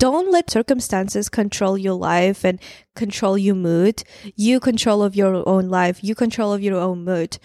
don't 0.00 0.32
let 0.32 0.50
circumstances 0.50 1.28
control 1.28 1.76
your 1.76 1.92
life 1.92 2.42
and 2.42 2.58
control 2.96 3.36
your 3.36 3.54
mood. 3.54 4.02
You 4.34 4.58
control 4.58 5.02
of 5.02 5.14
your 5.14 5.46
own 5.46 5.68
life. 5.68 6.02
You 6.02 6.14
control 6.14 6.54
of 6.54 6.62
your 6.62 6.80
own 6.80 7.04
mood. 7.04 7.36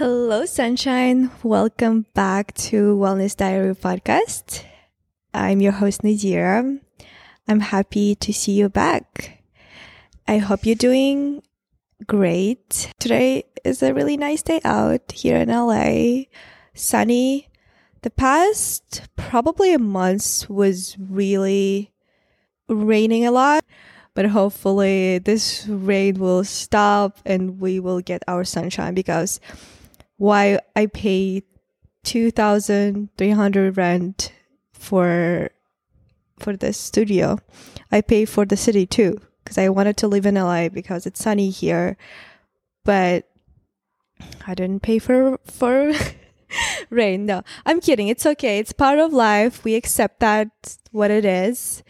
Hello, 0.00 0.46
sunshine. 0.46 1.30
Welcome 1.42 2.06
back 2.14 2.54
to 2.72 2.96
Wellness 2.96 3.36
Diary 3.36 3.74
podcast. 3.74 4.64
I'm 5.34 5.60
your 5.60 5.72
host 5.72 6.00
Nazira. 6.00 6.80
I'm 7.46 7.60
happy 7.60 8.14
to 8.14 8.32
see 8.32 8.52
you 8.52 8.70
back. 8.70 9.42
I 10.26 10.38
hope 10.38 10.64
you're 10.64 10.74
doing 10.74 11.42
great. 12.06 12.90
Today 12.98 13.44
is 13.62 13.82
a 13.82 13.92
really 13.92 14.16
nice 14.16 14.40
day 14.40 14.62
out 14.64 15.12
here 15.12 15.36
in 15.36 15.50
LA. 15.50 16.30
Sunny, 16.72 17.51
the 18.02 18.10
past 18.10 19.08
probably 19.16 19.72
a 19.72 19.78
month 19.78 20.48
was 20.48 20.96
really 20.98 21.92
raining 22.68 23.24
a 23.24 23.30
lot, 23.30 23.64
but 24.14 24.26
hopefully 24.26 25.18
this 25.18 25.66
rain 25.68 26.18
will 26.18 26.44
stop 26.44 27.18
and 27.24 27.60
we 27.60 27.80
will 27.80 28.00
get 28.00 28.22
our 28.28 28.44
sunshine 28.44 28.94
because 28.94 29.40
while 30.16 30.58
I 30.76 30.86
pay 30.86 31.42
2300 32.04 33.76
rent 33.76 34.32
for 34.72 35.50
for 36.38 36.56
this 36.56 36.76
studio, 36.76 37.38
I 37.92 38.00
pay 38.00 38.24
for 38.24 38.44
the 38.44 38.56
city 38.56 38.84
too 38.84 39.20
because 39.42 39.58
I 39.58 39.68
wanted 39.68 39.96
to 39.98 40.08
live 40.08 40.26
in 40.26 40.34
LA 40.34 40.68
because 40.68 41.06
it's 41.06 41.22
sunny 41.22 41.50
here, 41.50 41.96
but 42.84 43.28
I 44.46 44.54
didn't 44.54 44.82
pay 44.82 44.98
for 44.98 45.38
for 45.44 45.92
rain. 46.90 47.26
No, 47.26 47.42
I'm 47.66 47.80
kidding. 47.80 48.08
It's 48.08 48.26
okay. 48.26 48.58
It's 48.58 48.72
part 48.72 48.98
of 48.98 49.12
life. 49.12 49.64
We 49.64 49.74
accept 49.74 50.20
that 50.20 50.76
what 50.90 51.10
it 51.10 51.24
is. 51.24 51.82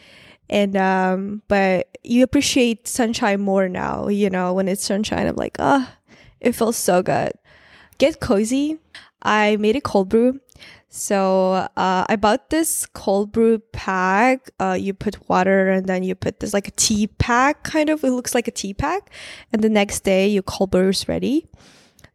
And 0.51 0.77
um, 0.77 1.43
but 1.49 1.89
you 2.03 2.23
appreciate 2.23 2.87
sunshine 2.87 3.41
more 3.41 3.69
now, 3.69 4.09
you 4.09 4.29
know, 4.29 4.53
when 4.53 4.69
it's 4.69 4.85
sunshine. 4.85 5.27
I'm 5.27 5.37
like, 5.37 5.57
oh, 5.59 5.89
it 6.41 6.53
feels 6.53 6.77
so 6.77 7.03
good. 7.03 7.33
Get 7.99 8.21
cozy. 8.21 8.79
I 9.23 9.57
made 9.57 9.77
a 9.77 9.81
cold 9.81 10.09
brew. 10.09 10.41
So 10.89 11.53
uh, 11.53 12.05
I 12.07 12.17
bought 12.17 12.51
this 12.51 12.85
cold 12.85 13.33
brew 13.33 13.61
pack. 13.73 14.51
Uh, 14.61 14.77
you 14.79 14.93
put 14.93 15.27
water 15.27 15.71
and 15.71 15.87
then 15.87 16.03
you 16.03 16.15
put 16.15 16.41
this 16.41 16.53
like 16.53 16.69
a 16.69 16.73
tea 16.73 17.07
pack 17.07 17.63
kind 17.63 17.89
of. 17.89 18.05
It 18.05 18.11
looks 18.11 18.35
like 18.35 18.47
a 18.47 18.51
tea 18.51 18.75
pack, 18.75 19.11
and 19.53 19.63
the 19.63 19.71
next 19.71 20.01
day 20.01 20.29
your 20.29 20.43
cold 20.43 20.71
brew 20.71 20.91
is 20.91 21.09
ready 21.09 21.49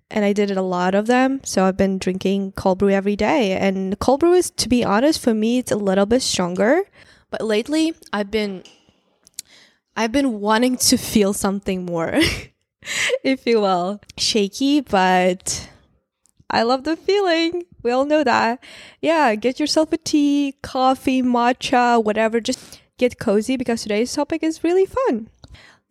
and 0.09 0.23
I 0.23 0.33
did 0.33 0.51
it 0.51 0.57
a 0.57 0.61
lot 0.61 0.95
of 0.95 1.07
them. 1.07 1.41
So 1.43 1.65
I've 1.65 1.77
been 1.77 1.97
drinking 1.97 2.53
cold 2.53 2.79
brew 2.79 2.89
every 2.89 3.15
day. 3.15 3.53
And 3.53 3.97
cold 3.99 4.21
brew 4.21 4.33
is, 4.33 4.49
to 4.51 4.69
be 4.69 4.83
honest, 4.83 5.21
for 5.21 5.33
me, 5.33 5.57
it's 5.57 5.71
a 5.71 5.75
little 5.77 6.05
bit 6.05 6.21
stronger. 6.21 6.83
But 7.29 7.41
lately, 7.41 7.93
I've 8.13 8.31
been, 8.31 8.63
I've 9.95 10.11
been 10.11 10.39
wanting 10.39 10.77
to 10.77 10.97
feel 10.97 11.33
something 11.33 11.85
more, 11.85 12.13
if 13.23 13.45
you 13.45 13.59
will, 13.59 13.99
shaky. 14.17 14.79
But 14.79 15.69
I 16.49 16.63
love 16.63 16.85
the 16.85 16.95
feeling. 16.95 17.65
We 17.83 17.91
all 17.91 18.05
know 18.05 18.23
that. 18.23 18.63
Yeah, 19.01 19.35
get 19.35 19.59
yourself 19.59 19.91
a 19.91 19.97
tea, 19.97 20.55
coffee, 20.61 21.21
matcha, 21.21 22.01
whatever. 22.01 22.39
Just 22.39 22.81
get 22.97 23.19
cozy 23.19 23.57
because 23.57 23.83
today's 23.83 24.13
topic 24.13 24.41
is 24.41 24.63
really 24.63 24.85
fun. 24.85 25.29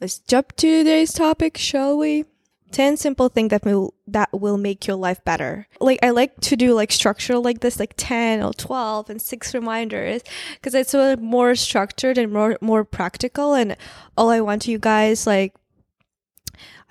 Let's 0.01 0.19
jump 0.19 0.57
to 0.57 0.67
today's 0.67 1.13
topic, 1.13 1.59
shall 1.59 1.99
we? 1.99 2.25
10 2.73 2.97
simple 2.97 3.29
things 3.29 3.51
that 3.51 3.65
will 3.65 3.95
that 4.07 4.29
will 4.33 4.59
make 4.59 4.87
your 4.87 4.97
life 4.97 5.25
better. 5.25 5.67
Like 5.81 5.99
i 6.03 6.11
like 6.11 6.39
to 6.41 6.57
do 6.57 6.75
like 6.75 6.93
structure 6.93 7.39
like 7.39 7.61
this 7.61 7.79
like 7.79 7.95
10 7.97 8.43
or 8.43 8.53
12 8.53 9.11
and 9.11 9.23
six 9.23 9.55
reminders 9.55 10.23
because 10.55 10.75
it's 10.75 10.95
a 10.95 11.17
more 11.17 11.55
structured 11.55 12.19
and 12.19 12.33
more 12.33 12.59
more 12.61 12.85
practical. 12.85 13.55
And 13.55 13.77
all 14.17 14.31
i 14.31 14.41
want 14.41 14.63
to 14.63 14.71
you 14.71 14.79
guys 14.79 15.27
like 15.27 15.55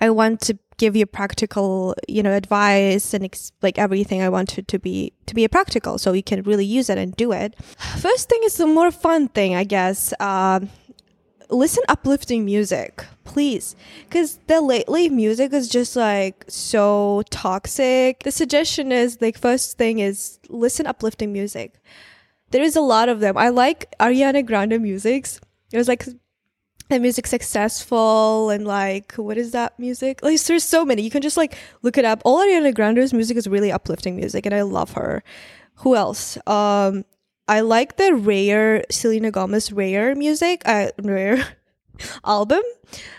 i 0.00 0.10
want 0.10 0.40
to 0.42 0.58
give 0.78 0.94
you 0.94 1.06
practical 1.06 1.94
you 2.08 2.22
know 2.22 2.32
advice 2.32 3.14
and 3.14 3.24
ex- 3.24 3.52
like 3.62 3.78
everything. 3.78 4.22
I 4.22 4.28
want 4.28 4.48
to, 4.50 4.62
to 4.62 4.78
be 4.78 5.12
to 5.26 5.34
be 5.34 5.44
a 5.44 5.48
practical 5.48 5.98
so 5.98 6.12
you 6.12 6.22
can 6.22 6.42
really 6.42 6.64
use 6.64 6.90
it 6.90 6.98
and 6.98 7.16
do 7.16 7.32
it. 7.32 7.54
First 7.98 8.28
thing 8.28 8.40
is 8.44 8.56
the 8.56 8.66
more 8.66 8.90
fun 8.90 9.28
thing 9.28 9.54
i 9.54 9.64
guess. 9.64 10.12
Um, 10.20 10.70
listen 11.50 11.84
uplifting 11.88 12.44
music 12.44 13.04
please. 13.36 13.76
Because 14.08 14.38
the 14.46 14.62
lately 14.62 15.10
music 15.10 15.52
is 15.52 15.68
just 15.68 15.94
like 15.94 16.46
so 16.48 17.22
toxic. 17.28 18.22
The 18.22 18.32
suggestion 18.32 18.90
is 18.92 19.20
like 19.20 19.36
first 19.36 19.76
thing 19.76 19.98
is 19.98 20.38
listen 20.48 20.86
uplifting 20.86 21.34
music. 21.34 21.74
There 22.50 22.62
is 22.62 22.76
a 22.76 22.80
lot 22.80 23.10
of 23.10 23.20
them. 23.20 23.36
I 23.36 23.50
like 23.50 23.94
ariana 24.00 24.46
grande 24.46 24.80
musics. 24.80 25.38
It 25.70 25.76
was 25.76 25.86
like 25.86 26.06
the 26.88 26.98
music 26.98 27.26
successful 27.26 28.48
and 28.48 28.66
like 28.66 29.12
what 29.16 29.36
is 29.36 29.50
that 29.52 29.78
music? 29.78 30.22
Like 30.22 30.40
there's 30.40 30.64
so 30.64 30.86
many. 30.86 31.02
You 31.02 31.10
can 31.10 31.20
just 31.20 31.36
like 31.36 31.58
look 31.82 31.98
it 31.98 32.06
up. 32.06 32.22
All 32.24 32.38
ariana 32.38 32.74
grande's 32.74 33.12
music 33.12 33.36
is 33.36 33.46
really 33.46 33.70
uplifting 33.70 34.16
music 34.16 34.46
and 34.46 34.54
i 34.54 34.62
love 34.62 34.92
her. 34.92 35.22
Who 35.80 35.94
else? 35.94 36.38
Um 36.46 37.04
I 37.48 37.60
like 37.60 37.96
the 37.96 38.14
rare 38.14 38.84
Selena 38.90 39.30
Gomez 39.30 39.72
rare 39.72 40.14
music, 40.14 40.62
uh, 40.64 40.88
rare 41.00 41.56
album. 42.24 42.62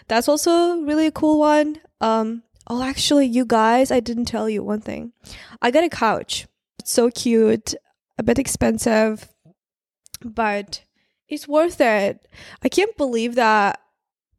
That's 0.07 0.27
also 0.27 0.81
really 0.81 1.07
a 1.07 1.11
cool 1.11 1.39
one. 1.39 1.79
Um, 2.01 2.43
oh, 2.67 2.83
actually, 2.83 3.25
you 3.27 3.45
guys, 3.45 3.91
I 3.91 3.99
didn't 3.99 4.25
tell 4.25 4.49
you 4.49 4.63
one 4.63 4.81
thing. 4.81 5.13
I 5.61 5.71
got 5.71 5.83
a 5.83 5.89
couch. 5.89 6.47
It's 6.79 6.91
so 6.91 7.09
cute, 7.09 7.73
a 8.17 8.23
bit 8.23 8.37
expensive, 8.37 9.29
but 10.23 10.83
it's 11.29 11.47
worth 11.47 11.79
it. 11.79 12.27
I 12.63 12.69
can't 12.69 12.95
believe 12.97 13.35
that. 13.35 13.81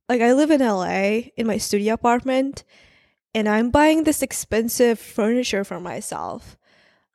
Like, 0.08 0.22
I 0.22 0.32
live 0.32 0.50
in 0.50 0.60
LA 0.60 1.30
in 1.36 1.46
my 1.46 1.58
studio 1.58 1.94
apartment, 1.94 2.64
and 3.34 3.46
I'm 3.48 3.70
buying 3.70 4.04
this 4.04 4.22
expensive 4.22 4.98
furniture 4.98 5.64
for 5.64 5.80
myself. 5.80 6.56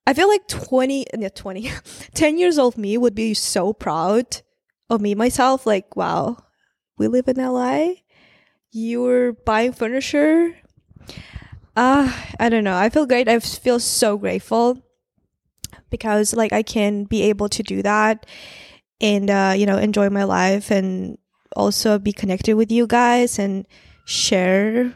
I 0.05 0.13
feel 0.13 0.27
like 0.27 0.47
20, 0.47 1.05
yeah, 1.17 1.29
20, 1.29 1.71
10 2.13 2.37
years 2.37 2.57
old 2.57 2.77
me 2.77 2.97
would 2.97 3.15
be 3.15 3.33
so 3.33 3.73
proud 3.73 4.41
of 4.89 5.01
me, 5.01 5.15
myself. 5.15 5.65
Like, 5.65 5.95
wow, 5.95 6.37
we 6.97 7.07
live 7.07 7.27
in 7.27 7.39
LA. 7.39 7.93
You're 8.71 9.33
buying 9.33 9.71
furniture. 9.71 10.55
Uh, 11.75 12.11
I 12.39 12.49
don't 12.49 12.63
know. 12.63 12.75
I 12.75 12.89
feel 12.89 13.05
great. 13.05 13.27
I 13.27 13.39
feel 13.39 13.79
so 13.79 14.17
grateful 14.17 14.81
because 15.89 16.35
like 16.35 16.53
I 16.53 16.63
can 16.63 17.05
be 17.05 17.23
able 17.23 17.49
to 17.49 17.63
do 17.63 17.81
that 17.83 18.25
and, 18.99 19.29
uh, 19.29 19.53
you 19.55 19.65
know, 19.65 19.77
enjoy 19.77 20.09
my 20.09 20.23
life 20.23 20.71
and 20.71 21.17
also 21.55 21.99
be 21.99 22.11
connected 22.11 22.55
with 22.55 22.71
you 22.71 22.87
guys 22.87 23.39
and 23.39 23.67
share 24.05 24.93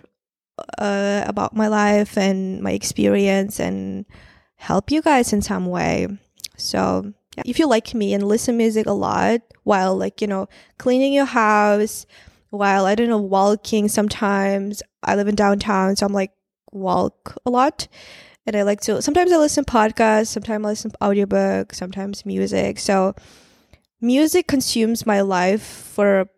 uh, 0.78 1.23
about 1.25 1.56
my 1.56 1.67
life 1.67 2.17
and 2.17 2.62
my 2.62 2.72
experience 2.72 3.59
and 3.59 4.06
help 4.57 4.91
you 4.91 5.01
guys 5.01 5.34
in 5.34 5.41
some 5.41 5.66
way. 5.66 6.07
So 6.57 7.13
yeah, 7.35 7.44
if 7.45 7.59
you 7.59 7.68
like 7.68 7.94
me 7.94 8.13
and 8.13 8.28
listen 8.28 8.57
music 8.57 8.85
a 8.85 8.94
lot 8.94 9.41
while 9.63 9.95
like, 9.95 10.22
you 10.22 10.28
know, 10.28 10.47
cleaning 10.78 11.13
your 11.13 11.25
house, 11.25 12.06
while 12.50 12.85
I 12.85 12.96
don't 12.96 13.09
know, 13.09 13.17
walking 13.17 13.88
sometimes. 13.88 14.81
I 15.03 15.16
live 15.16 15.28
in 15.28 15.35
downtown, 15.35 15.96
so 15.96 16.06
I'm 16.06 16.13
like 16.13 16.31
walk 16.72 17.35
a 17.46 17.50
lot. 17.50 17.88
And 18.46 18.56
I 18.56 18.63
like 18.63 18.81
to 18.81 19.01
sometimes 19.01 19.31
I 19.31 19.38
listen 19.38 19.66
podcasts, 19.66 20.28
sometimes 20.28 20.66
I 20.66 20.69
listen 20.69 20.91
audiobook, 21.01 21.73
sometimes 21.73 22.25
music. 22.25 22.79
So 22.79 23.13
music 24.00 24.47
consumes 24.47 25.06
my 25.06 25.22
life 25.22 25.63
for 25.63 26.29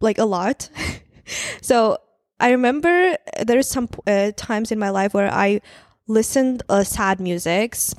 like 0.00 0.18
a 0.18 0.24
lot. 0.24 0.70
so 1.62 1.98
I 2.40 2.50
remember 2.50 3.16
there's 3.44 3.68
some 3.68 3.88
uh, 4.06 4.32
times 4.36 4.72
in 4.72 4.78
my 4.78 4.90
life 4.90 5.12
where 5.14 5.32
I 5.32 5.60
listened 6.06 6.62
uh, 6.68 6.84
sad 6.84 7.20
musics 7.20 7.94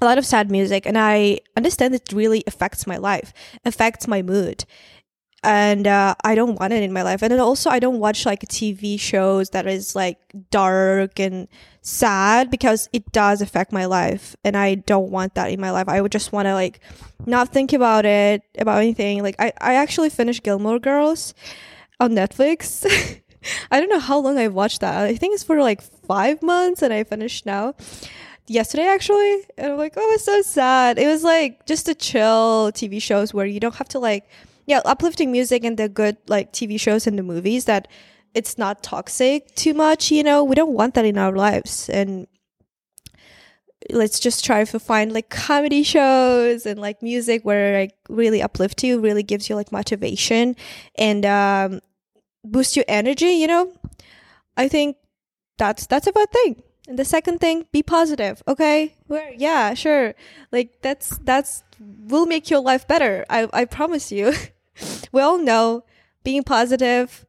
a 0.00 0.04
lot 0.04 0.18
of 0.18 0.26
sad 0.26 0.50
music 0.50 0.86
and 0.86 0.98
i 0.98 1.38
understand 1.56 1.94
it 1.94 2.12
really 2.12 2.42
affects 2.46 2.86
my 2.86 2.96
life 2.96 3.32
affects 3.64 4.06
my 4.06 4.22
mood. 4.22 4.64
And 5.44 5.86
uh, 5.86 6.16
i 6.24 6.34
don't 6.34 6.58
want 6.58 6.72
it 6.72 6.82
in 6.82 6.92
my 6.92 7.02
life. 7.02 7.22
And 7.22 7.32
also 7.40 7.70
i 7.70 7.78
don't 7.78 8.00
watch 8.00 8.26
like 8.26 8.40
tv 8.42 8.98
shows 8.98 9.50
that 9.50 9.66
is 9.66 9.94
like 9.94 10.18
dark 10.50 11.20
and 11.20 11.48
sad 11.80 12.50
because 12.50 12.88
it 12.92 13.10
does 13.12 13.40
affect 13.40 13.72
my 13.72 13.86
life 13.86 14.36
and 14.44 14.56
i 14.56 14.74
don't 14.74 15.10
want 15.10 15.34
that 15.36 15.50
in 15.50 15.60
my 15.60 15.70
life. 15.70 15.88
I 15.88 16.00
would 16.00 16.12
just 16.12 16.32
want 16.32 16.46
to 16.46 16.54
like 16.54 16.80
not 17.26 17.52
think 17.52 17.72
about 17.72 18.04
it 18.04 18.42
about 18.58 18.78
anything. 18.78 19.22
Like 19.22 19.36
i, 19.38 19.52
I 19.60 19.74
actually 19.74 20.10
finished 20.10 20.42
gilmore 20.42 20.78
girls 20.78 21.34
on 22.00 22.12
netflix. 22.12 22.84
I 23.70 23.80
don't 23.80 23.90
know 23.90 24.00
how 24.00 24.18
long 24.18 24.38
I've 24.38 24.54
watched 24.54 24.80
that. 24.80 25.04
I 25.04 25.14
think 25.14 25.34
it's 25.34 25.44
for 25.44 25.60
like 25.62 25.82
five 26.08 26.42
months 26.42 26.82
and 26.82 26.92
I 26.92 27.04
finished 27.04 27.46
now. 27.46 27.74
Yesterday 28.48 28.86
actually. 28.86 29.44
And 29.58 29.72
I'm 29.72 29.78
like, 29.78 29.94
oh 29.96 30.10
it's 30.14 30.24
so 30.24 30.42
sad. 30.42 30.98
It 30.98 31.06
was 31.06 31.22
like 31.22 31.66
just 31.66 31.88
a 31.88 31.94
chill 31.94 32.72
TV 32.72 33.00
shows 33.00 33.32
where 33.32 33.46
you 33.46 33.60
don't 33.60 33.76
have 33.76 33.88
to 33.90 34.00
like 34.00 34.28
yeah, 34.68 34.82
uplifting 34.84 35.32
music 35.32 35.64
and 35.64 35.78
the 35.78 35.88
good 35.88 36.18
like 36.28 36.52
TV 36.52 36.78
shows 36.78 37.06
and 37.06 37.18
the 37.18 37.22
movies 37.22 37.64
that 37.64 37.88
it's 38.34 38.58
not 38.58 38.82
toxic 38.82 39.54
too 39.54 39.72
much, 39.72 40.10
you 40.10 40.22
know. 40.22 40.44
We 40.44 40.54
don't 40.54 40.74
want 40.74 40.94
that 40.94 41.06
in 41.06 41.16
our 41.16 41.32
lives. 41.32 41.88
And 41.88 42.26
let's 43.90 44.20
just 44.20 44.44
try 44.44 44.64
to 44.64 44.78
find 44.78 45.12
like 45.12 45.30
comedy 45.30 45.82
shows 45.82 46.66
and 46.66 46.78
like 46.78 47.02
music 47.02 47.46
where 47.46 47.80
like 47.80 47.94
really 48.10 48.42
uplift 48.42 48.84
you, 48.84 49.00
really 49.00 49.22
gives 49.22 49.48
you 49.48 49.56
like 49.56 49.72
motivation 49.72 50.54
and 50.96 51.24
um, 51.24 51.80
boost 52.44 52.76
your 52.76 52.84
energy. 52.88 53.30
You 53.30 53.46
know, 53.46 53.72
I 54.54 54.68
think 54.68 54.98
that's 55.58 55.86
that's 55.86 56.06
a 56.06 56.12
good 56.12 56.30
thing. 56.30 56.62
And 56.88 56.98
the 56.98 57.04
second 57.04 57.40
thing, 57.40 57.66
be 57.70 57.82
positive. 57.82 58.42
Okay, 58.48 58.94
where 59.06 59.32
yeah, 59.36 59.74
sure. 59.74 60.14
Like 60.50 60.80
that's 60.80 61.18
that's 61.18 61.62
will 61.80 62.26
make 62.26 62.48
your 62.48 62.60
life 62.60 62.88
better. 62.88 63.26
I 63.28 63.48
I 63.52 63.64
promise 63.66 64.10
you. 64.10 64.32
we 65.12 65.20
all 65.20 65.38
know 65.38 65.84
being 66.24 66.44
positive 66.44 67.26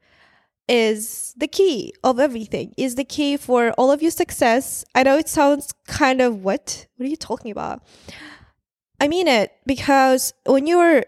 is 0.67 1.33
the 1.35 1.47
key 1.47 1.91
of 2.03 2.19
everything 2.19 2.73
is 2.77 2.95
the 2.95 3.03
key 3.03 3.35
for 3.35 3.71
all 3.71 3.91
of 3.91 4.03
your 4.03 4.11
success 4.11 4.85
i 4.93 5.01
know 5.01 5.17
it 5.17 5.27
sounds 5.27 5.73
kind 5.87 6.21
of 6.21 6.43
what 6.43 6.85
what 6.95 7.07
are 7.07 7.09
you 7.09 7.15
talking 7.15 7.49
about 7.49 7.81
i 9.01 9.07
mean 9.07 9.27
it 9.27 9.51
because 9.65 10.31
when 10.45 10.67
you're 10.67 11.03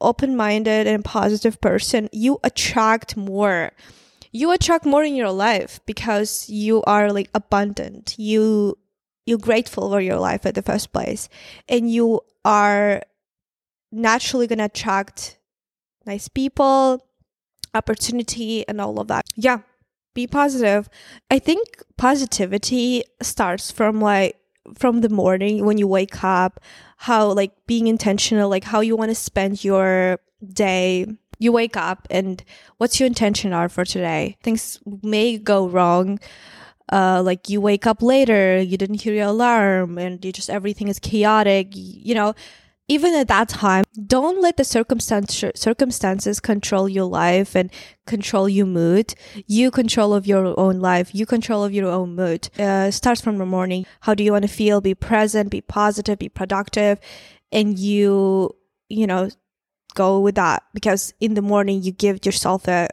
open-minded 0.00 0.88
and 0.88 1.04
positive 1.04 1.60
person 1.60 2.08
you 2.12 2.38
attract 2.42 3.16
more 3.16 3.70
you 4.32 4.50
attract 4.50 4.84
more 4.84 5.04
in 5.04 5.14
your 5.14 5.30
life 5.30 5.80
because 5.86 6.48
you 6.48 6.82
are 6.84 7.12
like 7.12 7.30
abundant 7.34 8.14
you 8.18 8.76
you're 9.26 9.38
grateful 9.38 9.90
for 9.90 10.00
your 10.00 10.18
life 10.18 10.46
at 10.46 10.54
the 10.54 10.62
first 10.62 10.92
place 10.92 11.28
and 11.68 11.90
you 11.90 12.20
are 12.44 13.02
naturally 13.92 14.46
going 14.46 14.58
to 14.58 14.64
attract 14.64 15.38
nice 16.06 16.28
people 16.28 17.02
opportunity 17.76 18.66
and 18.66 18.80
all 18.80 18.98
of 18.98 19.08
that. 19.08 19.26
Yeah, 19.36 19.58
be 20.14 20.26
positive. 20.26 20.88
I 21.30 21.38
think 21.38 21.82
positivity 21.96 23.04
starts 23.22 23.70
from 23.70 24.00
like 24.00 24.36
from 24.74 25.00
the 25.02 25.08
morning 25.08 25.64
when 25.64 25.78
you 25.78 25.86
wake 25.86 26.24
up, 26.24 26.58
how 26.96 27.28
like 27.28 27.52
being 27.66 27.86
intentional, 27.86 28.48
like 28.48 28.64
how 28.64 28.80
you 28.80 28.96
want 28.96 29.10
to 29.10 29.14
spend 29.14 29.62
your 29.62 30.18
day. 30.52 31.06
You 31.38 31.52
wake 31.52 31.76
up 31.76 32.06
and 32.10 32.42
what's 32.78 32.98
your 32.98 33.06
intention 33.06 33.52
are 33.52 33.68
for 33.68 33.84
today? 33.84 34.36
Things 34.42 34.80
may 35.02 35.38
go 35.38 35.68
wrong. 35.68 36.18
Uh, 36.92 37.20
like 37.24 37.48
you 37.48 37.60
wake 37.60 37.86
up 37.86 38.00
later, 38.00 38.60
you 38.60 38.76
didn't 38.76 39.02
hear 39.02 39.12
your 39.12 39.26
alarm, 39.26 39.98
and 39.98 40.24
you 40.24 40.32
just 40.32 40.48
everything 40.48 40.86
is 40.86 41.00
chaotic. 41.00 41.68
You 41.72 42.14
know, 42.14 42.34
even 42.88 43.14
at 43.14 43.26
that 43.28 43.48
time, 43.48 43.84
don't 44.06 44.40
let 44.40 44.56
the 44.56 44.64
circumstance, 44.64 45.42
circumstances 45.56 46.38
control 46.38 46.88
your 46.88 47.06
life 47.06 47.56
and 47.56 47.70
control 48.06 48.48
your 48.48 48.66
mood. 48.66 49.14
You 49.46 49.72
control 49.72 50.14
of 50.14 50.26
your 50.26 50.58
own 50.58 50.78
life. 50.78 51.12
You 51.12 51.26
control 51.26 51.64
of 51.64 51.72
your 51.72 51.90
own 51.90 52.14
mood. 52.14 52.48
Uh, 52.58 52.92
starts 52.92 53.20
from 53.20 53.38
the 53.38 53.46
morning. 53.46 53.86
How 54.02 54.14
do 54.14 54.22
you 54.22 54.30
want 54.32 54.42
to 54.42 54.48
feel? 54.48 54.80
Be 54.80 54.94
present, 54.94 55.50
be 55.50 55.60
positive, 55.60 56.20
be 56.20 56.28
productive. 56.28 57.00
And 57.50 57.76
you, 57.76 58.54
you 58.88 59.08
know, 59.08 59.30
go 59.96 60.20
with 60.20 60.36
that 60.36 60.62
because 60.72 61.12
in 61.18 61.34
the 61.34 61.42
morning 61.42 61.82
you 61.82 61.90
give 61.90 62.24
yourself 62.24 62.68
a 62.68 62.88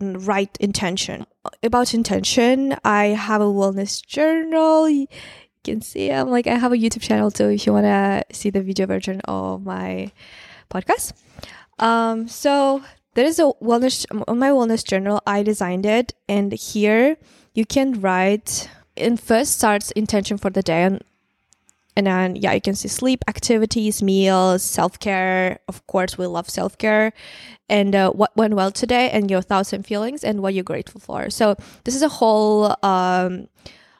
right 0.00 0.54
intention. 0.60 1.24
About 1.62 1.94
intention, 1.94 2.76
I 2.84 3.06
have 3.16 3.40
a 3.40 3.46
wellness 3.46 4.04
journal 4.04 4.88
You 4.88 5.08
can 5.64 5.80
see 5.80 6.12
I'm 6.12 6.28
like 6.28 6.46
I 6.46 6.56
have 6.56 6.72
a 6.72 6.76
YouTube 6.76 7.02
channel 7.02 7.30
too 7.30 7.48
if 7.48 7.66
you 7.66 7.72
want 7.72 7.86
to 7.86 8.24
see 8.32 8.50
the 8.50 8.60
video 8.60 8.86
version 8.86 9.20
of 9.24 9.64
my 9.64 10.12
podcast. 10.70 11.14
Um, 11.78 12.28
so 12.28 12.82
there 13.14 13.24
is 13.24 13.38
a 13.38 13.52
wellness 13.62 14.06
on 14.28 14.38
my 14.38 14.50
wellness 14.50 14.84
journal. 14.84 15.20
I 15.26 15.42
designed 15.42 15.86
it, 15.86 16.14
and 16.28 16.52
here 16.52 17.16
you 17.54 17.64
can 17.64 18.00
write. 18.00 18.68
In 18.96 19.16
first 19.16 19.54
starts 19.58 19.92
intention 19.92 20.38
for 20.38 20.50
the 20.50 20.62
day, 20.62 20.82
and 20.82 21.02
and 21.98 22.06
then 22.06 22.36
yeah, 22.36 22.52
you 22.52 22.60
can 22.60 22.76
see 22.76 22.86
sleep, 22.86 23.24
activities, 23.26 24.04
meals, 24.04 24.62
self 24.62 25.00
care. 25.00 25.58
Of 25.66 25.84
course, 25.88 26.16
we 26.16 26.26
love 26.26 26.48
self 26.48 26.78
care, 26.78 27.12
and 27.68 27.92
uh, 27.92 28.12
what 28.12 28.30
went 28.36 28.54
well 28.54 28.70
today, 28.70 29.10
and 29.10 29.28
your 29.28 29.42
thoughts 29.42 29.72
and 29.72 29.84
feelings, 29.84 30.22
and 30.22 30.40
what 30.40 30.54
you're 30.54 30.62
grateful 30.62 31.00
for. 31.00 31.28
So 31.28 31.56
this 31.82 31.96
is 31.96 32.02
a 32.02 32.08
whole. 32.08 32.76
Um, 32.84 33.48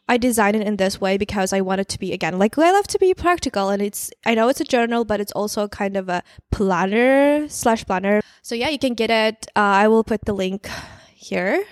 I 0.08 0.16
designed 0.16 0.56
it 0.56 0.64
in 0.64 0.76
this 0.76 1.00
way 1.00 1.18
because 1.18 1.52
I 1.52 1.60
wanted 1.60 1.88
to 1.88 1.98
be 1.98 2.12
again 2.12 2.38
like 2.38 2.56
I 2.56 2.70
love 2.70 2.86
to 2.86 2.98
be 2.98 3.12
practical 3.12 3.68
and 3.68 3.82
it's 3.82 4.10
I 4.24 4.34
know 4.34 4.48
it's 4.48 4.60
a 4.62 4.64
journal 4.64 5.04
but 5.04 5.20
it's 5.20 5.32
also 5.32 5.68
kind 5.68 5.98
of 5.98 6.08
a 6.08 6.22
planner 6.50 7.46
slash 7.48 7.84
planner. 7.84 8.22
So 8.40 8.54
yeah, 8.54 8.70
you 8.70 8.78
can 8.78 8.94
get 8.94 9.10
it. 9.10 9.48
Uh, 9.54 9.84
I 9.84 9.88
will 9.88 10.04
put 10.04 10.24
the 10.24 10.32
link 10.32 10.70
here, 11.12 11.62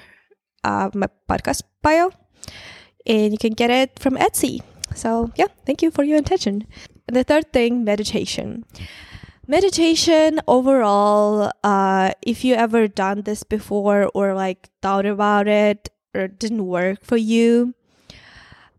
uh, 0.65 0.91
my 0.93 1.09
podcast 1.31 1.63
bio, 1.81 2.11
and 3.07 3.33
you 3.33 3.39
can 3.39 3.55
get 3.55 3.71
it 3.71 3.99
from 3.99 4.17
Etsy. 4.17 4.61
So 4.97 5.31
yeah, 5.37 5.49
thank 5.65 5.83
you 5.83 5.91
for 5.91 6.03
your 6.05 6.19
attention. 6.19 6.67
The 7.07 7.23
third 7.23 7.53
thing, 7.53 7.85
meditation. 7.85 8.65
Meditation 9.47 10.41
overall, 10.49 11.53
uh, 11.63 12.11
if 12.23 12.45
you 12.45 12.55
ever 12.55 12.89
done 12.89 13.23
this 13.23 13.45
before 13.45 14.11
or 14.13 14.35
like 14.35 14.69
thought 14.83 15.07
about 15.07 15.47
it 15.47 15.89
or 16.15 16.27
didn't 16.27 16.67
work 16.67 17.05
for 17.05 17.17
you, 17.17 17.75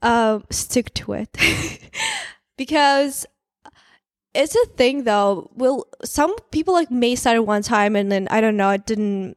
um, 0.02 0.44
stick 0.50 0.94
to 0.96 1.14
it 1.14 1.38
because 2.58 3.26
it's 4.34 4.56
a 4.56 4.66
thing 4.76 5.04
though 5.04 5.50
will 5.56 5.88
some 6.04 6.36
people 6.52 6.74
like 6.74 6.92
may 6.92 7.16
start 7.16 7.44
one 7.46 7.64
time 7.64 7.96
and 7.96 8.12
then 8.12 8.28
i 8.30 8.40
don't 8.40 8.56
know 8.56 8.70
it 8.70 8.86
didn't 8.86 9.36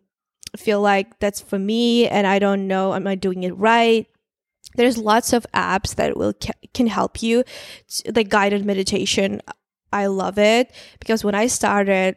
feel 0.57 0.83
like 0.83 1.19
that's 1.19 1.41
for 1.41 1.59
me 1.59 2.07
and 2.09 2.27
i 2.27 2.39
don't 2.39 2.69
know 2.69 2.93
am 2.93 3.07
i 3.07 3.15
doing 3.15 3.43
it 3.43 3.57
right 3.57 4.07
there's 4.77 4.99
lots 4.99 5.33
of 5.33 5.47
apps 5.55 5.95
that 5.97 6.17
will 6.17 6.33
can 6.75 6.87
help 6.87 7.23
you 7.23 7.45
like 8.15 8.29
guided 8.29 8.65
meditation 8.65 9.41
i 9.93 10.07
love 10.07 10.39
it 10.39 10.73
because 11.01 11.25
when 11.25 11.35
i 11.35 11.47
started 11.47 12.17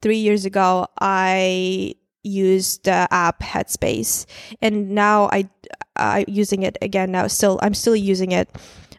three 0.00 0.18
years 0.18 0.44
ago 0.44 0.86
i 1.00 1.94
used 2.24 2.84
the 2.84 3.08
app 3.10 3.40
headspace 3.40 4.26
and 4.60 4.90
now 4.90 5.28
i 5.32 5.48
i'm 5.96 6.24
using 6.28 6.62
it 6.62 6.78
again 6.82 7.12
now. 7.12 7.26
Still, 7.26 7.58
I'm 7.62 7.74
still 7.74 7.96
using 7.96 8.32
it, 8.32 8.50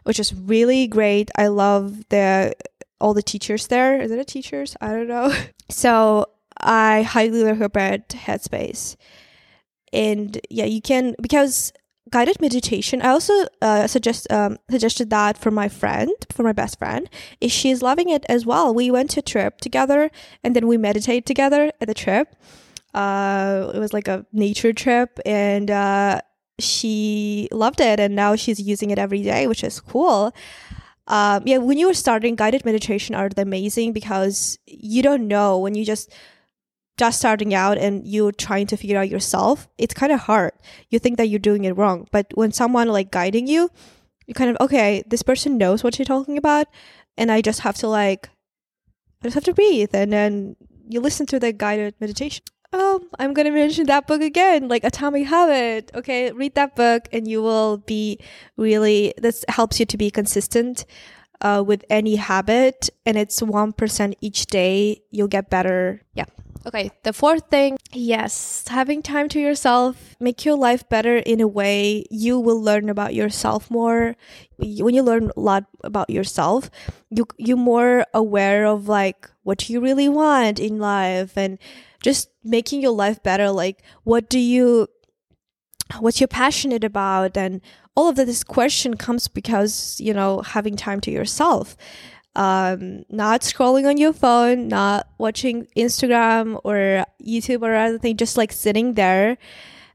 which 0.04 0.20
is 0.20 0.34
really 0.34 0.86
great. 0.86 1.30
I 1.36 1.48
love 1.48 2.08
the 2.08 2.54
all 3.00 3.14
the 3.14 3.22
teachers 3.22 3.66
there. 3.66 4.00
Is 4.00 4.10
it 4.10 4.18
a 4.18 4.24
teachers? 4.24 4.76
I 4.80 4.88
don't 4.88 5.08
know. 5.08 5.34
so 5.70 6.26
I 6.60 7.02
highly 7.02 7.42
recommend 7.42 8.08
Headspace, 8.08 8.96
and 9.92 10.38
yeah, 10.50 10.66
you 10.66 10.80
can 10.80 11.14
because 11.20 11.72
guided 12.10 12.40
meditation. 12.40 13.02
I 13.02 13.10
also 13.10 13.32
uh, 13.62 13.86
suggest 13.86 14.30
um, 14.30 14.58
suggested 14.70 15.10
that 15.10 15.38
for 15.38 15.50
my 15.50 15.68
friend, 15.68 16.12
for 16.32 16.42
my 16.42 16.52
best 16.52 16.78
friend, 16.78 17.08
is 17.40 17.52
she's 17.52 17.82
loving 17.82 18.08
it 18.08 18.24
as 18.28 18.46
well. 18.46 18.74
We 18.74 18.90
went 18.90 19.10
to 19.10 19.20
a 19.20 19.22
trip 19.22 19.60
together, 19.60 20.10
and 20.42 20.54
then 20.54 20.66
we 20.66 20.76
meditate 20.76 21.26
together 21.26 21.72
at 21.80 21.88
the 21.88 21.94
trip. 21.94 22.34
Uh, 22.92 23.72
it 23.74 23.78
was 23.78 23.92
like 23.92 24.08
a 24.08 24.24
nature 24.32 24.72
trip, 24.72 25.18
and 25.24 25.70
uh, 25.70 26.20
she 26.58 27.48
loved 27.50 27.80
it 27.80 27.98
and 27.98 28.14
now 28.14 28.36
she's 28.36 28.60
using 28.60 28.90
it 28.90 28.98
every 28.98 29.22
day, 29.22 29.46
which 29.46 29.64
is 29.64 29.80
cool. 29.80 30.34
Um, 31.06 31.42
yeah, 31.46 31.58
when 31.58 31.76
you 31.76 31.86
were 31.86 31.94
starting 31.94 32.34
guided 32.34 32.64
meditation 32.64 33.14
are 33.14 33.28
amazing 33.36 33.92
because 33.92 34.58
you 34.66 35.02
don't 35.02 35.28
know 35.28 35.58
when 35.58 35.74
you 35.74 35.84
just 35.84 36.12
just 36.96 37.18
starting 37.18 37.54
out 37.54 37.78
and 37.78 38.06
you're 38.06 38.32
trying 38.32 38.66
to 38.68 38.76
figure 38.76 38.98
out 38.98 39.08
yourself, 39.08 39.68
it's 39.78 39.94
kind 39.94 40.12
of 40.12 40.20
hard. 40.20 40.52
You 40.90 40.98
think 40.98 41.16
that 41.18 41.28
you're 41.28 41.38
doing 41.38 41.64
it 41.64 41.76
wrong, 41.76 42.06
but 42.12 42.26
when 42.34 42.52
someone 42.52 42.88
like 42.88 43.10
guiding 43.10 43.46
you, 43.46 43.70
you 44.26 44.34
kind 44.34 44.50
of 44.50 44.56
okay, 44.60 45.02
this 45.06 45.22
person 45.22 45.58
knows 45.58 45.84
what 45.84 45.98
you're 45.98 46.06
talking 46.06 46.38
about, 46.38 46.66
and 47.16 47.30
I 47.30 47.40
just 47.40 47.60
have 47.60 47.76
to 47.78 47.88
like, 47.88 48.30
I 49.22 49.26
just 49.26 49.34
have 49.34 49.44
to 49.44 49.54
breathe, 49.54 49.90
and 49.92 50.12
then 50.12 50.56
you 50.88 51.00
listen 51.00 51.26
to 51.26 51.40
the 51.40 51.52
guided 51.52 51.94
meditation 52.00 52.44
oh, 52.74 53.00
I'm 53.18 53.32
going 53.32 53.46
to 53.46 53.52
mention 53.52 53.86
that 53.86 54.06
book 54.06 54.20
again, 54.20 54.68
like 54.68 54.84
Atomic 54.84 55.26
Habit. 55.26 55.90
Okay, 55.94 56.32
read 56.32 56.54
that 56.56 56.74
book 56.74 57.08
and 57.12 57.26
you 57.28 57.40
will 57.40 57.78
be 57.78 58.18
really, 58.56 59.14
this 59.16 59.44
helps 59.48 59.78
you 59.78 59.86
to 59.86 59.96
be 59.96 60.10
consistent 60.10 60.84
uh, 61.40 61.62
with 61.64 61.84
any 61.88 62.16
habit. 62.16 62.90
And 63.06 63.16
it's 63.16 63.40
1% 63.40 64.14
each 64.20 64.46
day. 64.46 65.02
You'll 65.10 65.28
get 65.28 65.50
better. 65.50 66.02
Yeah. 66.14 66.26
Okay, 66.66 66.90
the 67.02 67.12
fourth 67.12 67.50
thing, 67.50 67.76
yes, 67.92 68.64
having 68.68 69.02
time 69.02 69.28
to 69.30 69.40
yourself, 69.40 70.16
make 70.18 70.46
your 70.46 70.56
life 70.56 70.88
better 70.88 71.18
in 71.18 71.42
a 71.42 71.46
way 71.46 72.04
you 72.10 72.40
will 72.40 72.60
learn 72.60 72.88
about 72.88 73.12
yourself 73.14 73.70
more. 73.70 74.16
When 74.56 74.94
you 74.94 75.02
learn 75.02 75.30
a 75.36 75.40
lot 75.40 75.64
about 75.82 76.08
yourself, 76.08 76.70
you 77.10 77.26
you're 77.36 77.58
more 77.58 78.06
aware 78.14 78.64
of 78.64 78.88
like 78.88 79.28
what 79.42 79.68
you 79.68 79.80
really 79.80 80.08
want 80.08 80.58
in 80.58 80.78
life 80.78 81.36
and 81.36 81.58
just 82.02 82.30
making 82.42 82.80
your 82.80 82.92
life 82.92 83.22
better 83.22 83.50
like 83.50 83.82
what 84.04 84.28
do 84.28 84.38
you 84.38 84.86
what 86.00 86.20
you're 86.20 86.28
passionate 86.28 86.84
about 86.84 87.36
and 87.36 87.60
all 87.96 88.08
of 88.08 88.16
this 88.16 88.44
question 88.44 88.94
comes 88.96 89.28
because 89.28 89.98
you 90.00 90.12
know 90.12 90.40
having 90.42 90.76
time 90.76 91.00
to 91.00 91.10
yourself 91.10 91.76
um, 92.36 93.04
not 93.08 93.42
scrolling 93.42 93.88
on 93.88 93.96
your 93.96 94.12
phone 94.12 94.68
not 94.68 95.08
watching 95.18 95.66
instagram 95.76 96.60
or 96.64 97.04
youtube 97.22 97.62
or 97.62 97.72
anything 97.72 98.16
just 98.16 98.36
like 98.36 98.52
sitting 98.52 98.94
there 98.94 99.38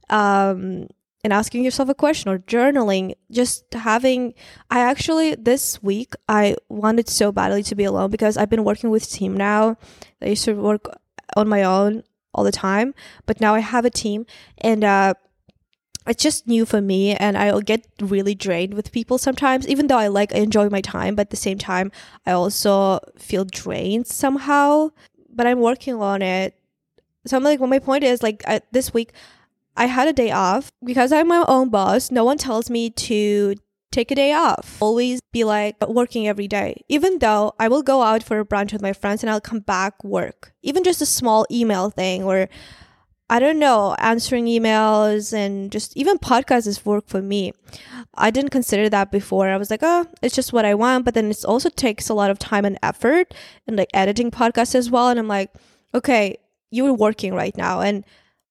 um, 0.10 0.88
and 1.24 1.34
asking 1.34 1.64
yourself 1.64 1.90
a 1.90 1.94
question 1.94 2.32
or 2.32 2.40
journaling, 2.40 3.16
just 3.32 3.74
having. 3.74 4.34
I 4.70 4.80
actually, 4.80 5.36
this 5.36 5.82
week, 5.84 6.14
I 6.28 6.56
wanted 6.70 7.10
so 7.10 7.32
badly 7.32 7.64
to 7.64 7.76
be 7.76 7.84
alone 7.84 8.10
because 8.12 8.38
I've 8.38 8.50
been 8.50 8.64
working 8.64 8.90
with 8.90 9.10
team 9.10 9.36
now. 9.36 9.78
I 10.22 10.28
used 10.28 10.46
to 10.46 10.54
work 10.54 10.86
on 11.36 11.50
my 11.50 11.64
own 11.64 12.04
all 12.34 12.44
the 12.44 12.52
time, 12.52 12.94
but 13.26 13.42
now 13.42 13.54
I 13.56 13.60
have 13.60 13.86
a 13.86 13.90
team 13.90 14.26
and, 14.60 14.84
uh, 14.84 15.14
it's 16.10 16.24
just 16.24 16.48
new 16.48 16.66
for 16.66 16.82
me 16.82 17.16
and 17.16 17.38
I'll 17.38 17.62
get 17.62 17.86
really 18.02 18.34
drained 18.36 18.74
with 18.74 18.92
people 18.92 19.18
sometimes 19.18 19.68
even 19.68 19.88
though 19.88 19.98
I 19.98 20.08
like 20.08 20.34
I 20.34 20.40
enjoy 20.40 20.70
my 20.70 20.82
time 20.82 21.16
but 21.16 21.28
at 21.28 21.30
the 21.30 21.38
same 21.38 21.58
time 21.58 21.92
I 22.26 22.32
also 22.32 23.00
feel 23.18 23.46
drained 23.46 24.08
somehow 24.08 24.90
but 25.34 25.46
I'm 25.46 25.60
working 25.60 25.96
on 25.96 26.22
it. 26.22 26.56
So 27.26 27.38
I'm 27.38 27.44
like 27.44 27.60
well 27.60 27.70
my 27.70 27.80
point 27.80 28.04
is 28.04 28.24
like 28.24 28.44
this 28.72 28.94
week 28.94 29.14
I 29.78 29.86
had 29.86 30.08
a 30.08 30.14
day 30.14 30.32
off. 30.32 30.72
Because 30.84 31.14
I'm 31.14 31.28
my 31.28 31.46
own 31.48 31.70
boss 31.70 32.12
no 32.12 32.24
one 32.24 32.38
tells 32.38 32.70
me 32.70 32.90
to 32.90 33.56
take 33.92 34.12
a 34.12 34.16
day 34.16 34.34
off. 34.34 34.78
Always 34.80 35.22
be 35.32 35.44
like 35.44 35.76
working 35.88 36.28
every 36.28 36.48
day. 36.48 36.84
Even 36.90 37.20
though 37.20 37.54
I 37.60 37.68
will 37.68 37.84
go 37.84 38.02
out 38.02 38.24
for 38.24 38.40
a 38.40 38.46
brunch 38.46 38.74
with 38.74 38.82
my 38.82 38.94
friends 38.94 39.24
and 39.24 39.30
I'll 39.30 39.42
come 39.42 39.60
back 39.60 40.04
work. 40.04 40.54
Even 40.64 40.84
just 40.84 41.02
a 41.02 41.06
small 41.06 41.46
email 41.52 41.90
thing 41.90 42.24
or 42.24 42.50
I 43.30 43.40
don't 43.40 43.60
know, 43.60 43.96
answering 44.00 44.46
emails 44.46 45.34
and 45.34 45.72
just 45.72 45.96
even 45.96 46.18
podcasts 46.18 46.66
is 46.66 46.84
work 46.86 47.08
for 47.08 47.22
me. 47.22 47.54
I 48.16 48.32
didn't 48.32 48.50
consider 48.50 48.90
that 48.90 49.12
before. 49.12 49.50
I 49.50 49.58
was 49.58 49.70
like, 49.70 49.82
oh, 49.84 50.08
it's 50.24 50.36
just 50.36 50.52
what 50.52 50.66
I 50.66 50.74
want. 50.74 51.06
But 51.06 51.14
then 51.14 51.30
it 51.30 51.46
also 51.46 51.70
takes 51.70 52.10
a 52.10 52.16
lot 52.16 52.32
of 52.32 52.40
time 52.40 52.66
and 52.66 52.80
effort 52.82 53.34
and 53.68 53.78
like 53.78 53.90
editing 53.94 54.32
podcasts 54.32 54.74
as 54.74 54.90
well. 54.90 55.10
And 55.10 55.20
I'm 55.20 55.28
like, 55.28 55.52
okay, 55.94 56.38
you're 56.72 56.94
working 56.94 57.36
right 57.36 57.56
now. 57.56 57.82
And 57.82 58.04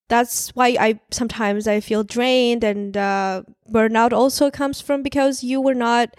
that's 0.08 0.50
why 0.54 0.76
I 0.78 1.00
sometimes 1.10 1.66
I 1.66 1.80
feel 1.80 2.04
drained 2.04 2.62
and 2.62 2.96
uh, 2.96 3.42
burnout 3.70 4.12
also 4.12 4.50
comes 4.50 4.80
from 4.80 5.02
because 5.02 5.42
you 5.42 5.60
were 5.60 5.74
not, 5.74 6.16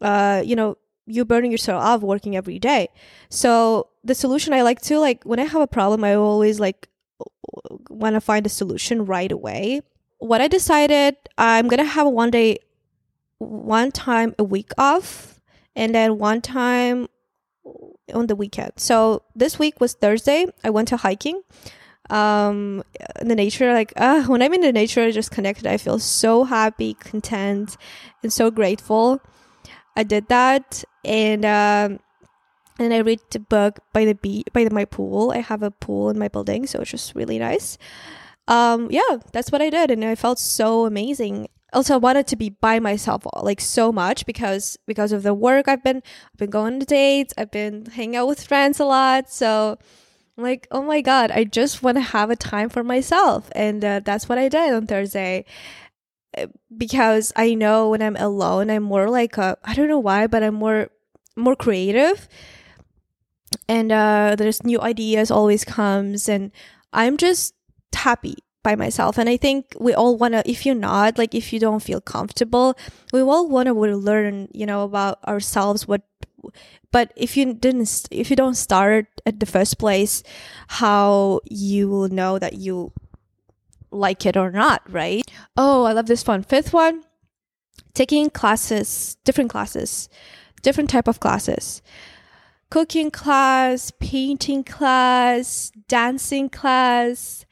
uh, 0.00 0.42
you 0.44 0.56
know, 0.56 0.76
you 1.06 1.24
burning 1.24 1.52
yourself 1.52 1.82
out 1.82 2.02
working 2.02 2.34
every 2.36 2.58
day. 2.58 2.88
So 3.30 3.88
the 4.02 4.14
solution 4.14 4.52
I 4.52 4.62
like 4.62 4.82
to 4.82 4.98
like 4.98 5.22
when 5.24 5.38
I 5.38 5.44
have 5.44 5.62
a 5.62 5.66
problem, 5.66 6.02
I 6.04 6.14
always 6.14 6.58
like 6.58 6.88
want 7.90 8.14
to 8.14 8.20
find 8.20 8.46
a 8.46 8.50
solution 8.50 9.04
right 9.04 9.30
away. 9.30 9.82
What 10.18 10.40
I 10.40 10.48
decided, 10.48 11.16
I'm 11.36 11.68
going 11.68 11.78
to 11.78 11.84
have 11.84 12.06
one 12.06 12.30
day, 12.30 12.58
one 13.38 13.92
time 13.92 14.34
a 14.38 14.44
week 14.44 14.72
off, 14.78 15.40
and 15.76 15.94
then 15.94 16.18
one 16.18 16.40
time 16.40 17.08
on 18.12 18.26
the 18.26 18.36
weekend. 18.36 18.72
So 18.76 19.22
this 19.34 19.58
week 19.58 19.80
was 19.80 19.94
Thursday. 19.94 20.46
I 20.62 20.70
went 20.70 20.88
to 20.88 20.96
hiking 20.96 21.42
um 22.10 22.82
in 23.20 23.28
the 23.28 23.34
nature 23.34 23.72
like 23.72 23.92
uh 23.96 24.24
when 24.24 24.42
i'm 24.42 24.52
in 24.52 24.60
the 24.60 24.72
nature 24.72 25.02
i 25.02 25.10
just 25.10 25.30
connected 25.30 25.66
i 25.66 25.78
feel 25.78 25.98
so 25.98 26.44
happy 26.44 26.92
content 26.94 27.78
and 28.22 28.30
so 28.30 28.50
grateful 28.50 29.22
i 29.96 30.02
did 30.02 30.28
that 30.28 30.84
and 31.02 31.46
um 31.46 31.98
and 32.78 32.92
I 32.92 32.98
read 32.98 33.20
the 33.30 33.38
book 33.38 33.80
by 33.92 34.04
the 34.04 34.14
beach 34.14 34.46
by 34.52 34.64
the, 34.64 34.70
my 34.70 34.84
pool. 34.84 35.30
I 35.30 35.38
have 35.38 35.62
a 35.62 35.70
pool 35.70 36.10
in 36.10 36.18
my 36.18 36.28
building, 36.28 36.66
so 36.66 36.80
it's 36.80 36.90
just 36.90 37.14
really 37.14 37.38
nice. 37.38 37.78
Um, 38.48 38.88
yeah, 38.90 39.18
that's 39.32 39.50
what 39.50 39.62
I 39.62 39.70
did, 39.70 39.90
and 39.90 40.04
I 40.04 40.14
felt 40.14 40.38
so 40.38 40.86
amazing. 40.86 41.48
Also, 41.72 41.94
I 41.94 41.98
wanted 41.98 42.26
to 42.28 42.36
be 42.36 42.50
by 42.50 42.78
myself 42.78 43.26
like 43.42 43.60
so 43.60 43.92
much 43.92 44.26
because 44.26 44.76
because 44.86 45.12
of 45.12 45.22
the 45.22 45.34
work 45.34 45.68
I've 45.68 45.82
been 45.82 46.02
I've 46.32 46.38
been 46.38 46.50
going 46.50 46.80
to 46.80 46.86
dates, 46.86 47.34
I've 47.38 47.50
been 47.50 47.86
hanging 47.86 48.16
out 48.16 48.28
with 48.28 48.44
friends 48.44 48.80
a 48.80 48.84
lot, 48.84 49.30
so 49.30 49.78
like 50.36 50.66
oh 50.70 50.82
my 50.82 51.00
god, 51.00 51.30
I 51.30 51.44
just 51.44 51.82
want 51.82 51.96
to 51.96 52.02
have 52.02 52.30
a 52.30 52.36
time 52.36 52.68
for 52.68 52.84
myself, 52.84 53.50
and 53.54 53.84
uh, 53.84 54.00
that's 54.00 54.28
what 54.28 54.38
I 54.38 54.48
did 54.48 54.72
on 54.74 54.86
Thursday 54.86 55.44
uh, 56.36 56.46
because 56.76 57.32
I 57.36 57.54
know 57.54 57.90
when 57.90 58.02
I'm 58.02 58.16
alone, 58.16 58.70
I'm 58.70 58.82
more 58.82 59.08
like 59.08 59.38
a 59.38 59.56
I 59.64 59.74
don't 59.74 59.88
know 59.88 59.98
why, 59.98 60.26
but 60.26 60.42
I'm 60.42 60.54
more 60.54 60.88
more 61.36 61.56
creative 61.56 62.28
and 63.68 63.92
uh, 63.92 64.34
there's 64.36 64.64
new 64.64 64.80
ideas 64.80 65.30
always 65.30 65.64
comes 65.64 66.28
and 66.28 66.50
i'm 66.92 67.16
just 67.16 67.54
happy 67.94 68.36
by 68.64 68.74
myself. 68.74 69.18
And 69.18 69.28
i 69.28 69.36
think 69.36 69.76
we 69.78 69.94
all 69.94 70.16
want 70.16 70.34
to 70.34 70.42
if 70.50 70.66
you're 70.66 70.74
not 70.74 71.18
like 71.18 71.34
if 71.34 71.52
you 71.52 71.60
don't 71.60 71.82
feel 71.82 72.00
comfortable 72.00 72.76
we 73.12 73.20
all 73.20 73.48
want 73.48 73.68
to 73.68 73.74
learn 73.74 74.48
you 74.52 74.66
know 74.66 74.82
about 74.82 75.22
ourselves 75.24 75.86
what 75.86 76.02
but 76.90 77.12
if 77.14 77.36
you 77.36 77.54
didn't 77.54 78.08
if 78.10 78.30
you 78.30 78.36
don't 78.36 78.56
start 78.56 79.06
at 79.26 79.38
the 79.38 79.46
first 79.46 79.78
place 79.78 80.22
how 80.80 81.40
you 81.44 81.88
will 81.88 82.08
know 82.08 82.38
that 82.38 82.54
you 82.54 82.92
like 83.90 84.26
it 84.26 84.36
or 84.36 84.50
not 84.50 84.82
right? 84.90 85.22
Oh 85.56 85.84
i 85.84 85.92
love 85.92 86.06
this 86.06 86.26
one. 86.26 86.42
Fifth 86.42 86.72
one 86.72 87.04
taking 87.92 88.30
classes 88.30 89.16
different 89.24 89.50
classes 89.50 90.08
different 90.62 90.90
type 90.90 91.06
of 91.06 91.20
classes 91.20 91.82
cooking 92.74 93.08
class, 93.08 93.92
painting 94.00 94.64
class, 94.64 95.70
dancing 95.86 96.48
class, 96.48 97.46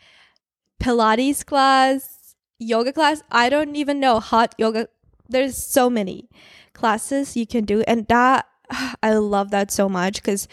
Pilates 0.83 1.47
class, 1.47 2.35
yoga 2.59 2.93
class. 2.93 3.23
I 3.31 3.49
don't 3.49 3.77
even 3.77 4.01
know 4.01 4.19
hot 4.19 4.53
yoga. 4.59 4.89
There's 5.29 5.57
so 5.57 5.89
many 5.89 6.29
classes 6.73 7.37
you 7.37 7.47
can 7.47 7.65
do. 7.65 7.83
And 7.83 8.09
that, 8.09 8.49
I 9.01 9.13
love 9.13 9.53
that 9.53 9.71
so 9.71 9.89
much 9.89 10.17
because 10.17 10.49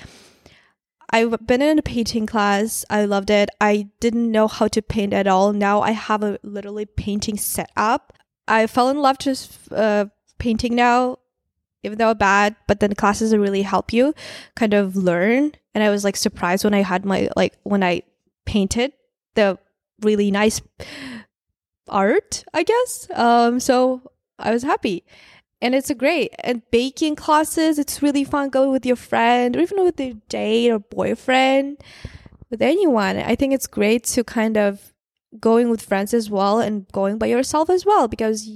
I've 1.10 1.48
been 1.48 1.64
in 1.64 1.80
a 1.80 1.82
painting 1.82 2.28
class. 2.28 2.86
I 2.92 3.06
loved 3.06 3.32
it. 3.32 3.50
I 3.60 3.90
didn't 4.00 4.32
know 4.32 4.48
how 4.48 4.68
to 4.68 4.84
paint 4.84 5.16
at 5.16 5.26
all. 5.26 5.52
Now 5.52 5.82
I 5.82 5.94
have 5.94 6.22
a 6.22 6.38
literally 6.44 6.86
painting 6.86 7.38
set 7.38 7.72
up. 7.76 8.14
I 8.48 8.68
fell 8.68 8.90
in 8.90 9.02
love 9.02 9.18
just 9.18 9.74
uh, 9.74 10.06
painting 10.38 10.76
now 10.76 11.18
even 11.84 11.98
though 11.98 12.14
bad, 12.14 12.56
but 12.68 12.80
then 12.80 12.94
classes 12.96 13.36
really 13.36 13.62
help 13.62 13.94
you 13.94 14.14
kind 14.56 14.74
of 14.74 14.96
learn. 14.96 15.54
And 15.74 15.84
I 15.84 15.90
was 15.90 16.04
like 16.04 16.16
surprised 16.16 16.64
when 16.64 16.74
I 16.74 16.82
had 16.82 17.06
my 17.06 17.30
like 17.36 17.58
when 17.64 17.84
I 17.84 18.04
painted 18.46 18.94
the 19.36 19.58
really 20.02 20.32
nice 20.32 20.62
art, 21.88 22.44
I 22.54 22.64
guess. 22.64 23.08
Um, 23.14 23.60
so 23.60 24.02
I 24.38 24.52
was 24.52 24.64
happy. 24.64 25.04
And 25.62 25.76
it's 25.76 25.90
a 25.90 25.96
great 25.96 26.34
and 26.40 26.62
baking 26.72 27.16
classes. 27.16 27.78
It's 27.80 28.02
really 28.02 28.24
fun 28.24 28.50
going 28.50 28.72
with 28.72 28.86
your 28.86 28.96
friend 28.96 29.58
or 29.58 29.60
even 29.60 29.84
with 29.84 30.00
your 30.00 30.16
date 30.30 30.72
or 30.72 30.80
boyfriend, 30.80 31.78
with 32.50 32.62
anyone. 32.62 33.18
I 33.18 33.36
think 33.36 33.54
it's 33.54 33.68
great 33.68 34.06
to 34.06 34.24
kind 34.24 34.58
of 34.58 34.94
going 35.40 35.70
with 35.70 35.82
friends 35.82 36.14
as 36.14 36.30
well 36.30 36.60
and 36.60 36.88
going 36.92 37.18
by 37.18 37.28
yourself 37.28 37.70
as 37.70 37.86
well 37.86 38.08
because 38.08 38.50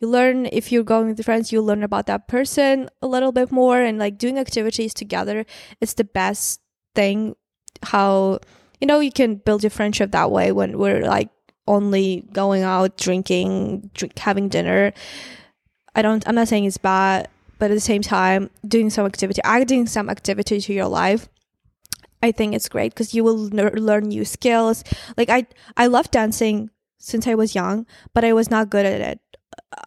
you 0.00 0.08
learn 0.08 0.46
if 0.46 0.70
you're 0.72 0.82
going 0.82 1.08
with 1.08 1.24
friends 1.24 1.52
you 1.52 1.62
learn 1.62 1.82
about 1.82 2.06
that 2.06 2.28
person 2.28 2.88
a 3.00 3.06
little 3.06 3.32
bit 3.32 3.50
more 3.50 3.80
and 3.80 3.98
like 3.98 4.18
doing 4.18 4.38
activities 4.38 4.92
together 4.92 5.46
it's 5.80 5.94
the 5.94 6.04
best 6.04 6.60
thing. 6.94 7.36
How 7.82 8.38
you 8.80 8.86
know 8.86 9.00
you 9.00 9.12
can 9.12 9.36
build 9.36 9.62
your 9.62 9.70
friendship 9.70 10.12
that 10.12 10.30
way 10.30 10.52
when 10.52 10.78
we're 10.78 11.02
like 11.02 11.28
only 11.66 12.24
going 12.32 12.62
out 12.62 12.96
drinking 12.96 13.90
drink, 13.94 14.18
having 14.18 14.48
dinner. 14.48 14.92
I 15.94 16.02
don't 16.02 16.26
i'm 16.26 16.34
not 16.34 16.48
saying 16.48 16.64
it's 16.64 16.78
bad 16.78 17.28
but 17.60 17.70
at 17.70 17.74
the 17.74 17.80
same 17.80 18.02
time 18.02 18.50
doing 18.66 18.90
some 18.90 19.06
activity 19.06 19.40
adding 19.44 19.86
some 19.86 20.10
activity 20.10 20.60
to 20.60 20.72
your 20.72 20.88
life 20.88 21.28
i 22.20 22.32
think 22.32 22.52
it's 22.52 22.68
great 22.68 22.92
because 22.92 23.14
you 23.14 23.22
will 23.22 23.46
n- 23.56 23.74
learn 23.74 24.08
new 24.08 24.24
skills. 24.24 24.82
Like 25.16 25.30
i 25.30 25.46
i 25.76 25.86
love 25.86 26.10
dancing 26.10 26.70
since 26.98 27.28
i 27.28 27.34
was 27.36 27.54
young 27.54 27.86
but 28.12 28.24
i 28.24 28.32
was 28.32 28.50
not 28.50 28.70
good 28.70 28.84
at 28.84 29.00
it 29.00 29.20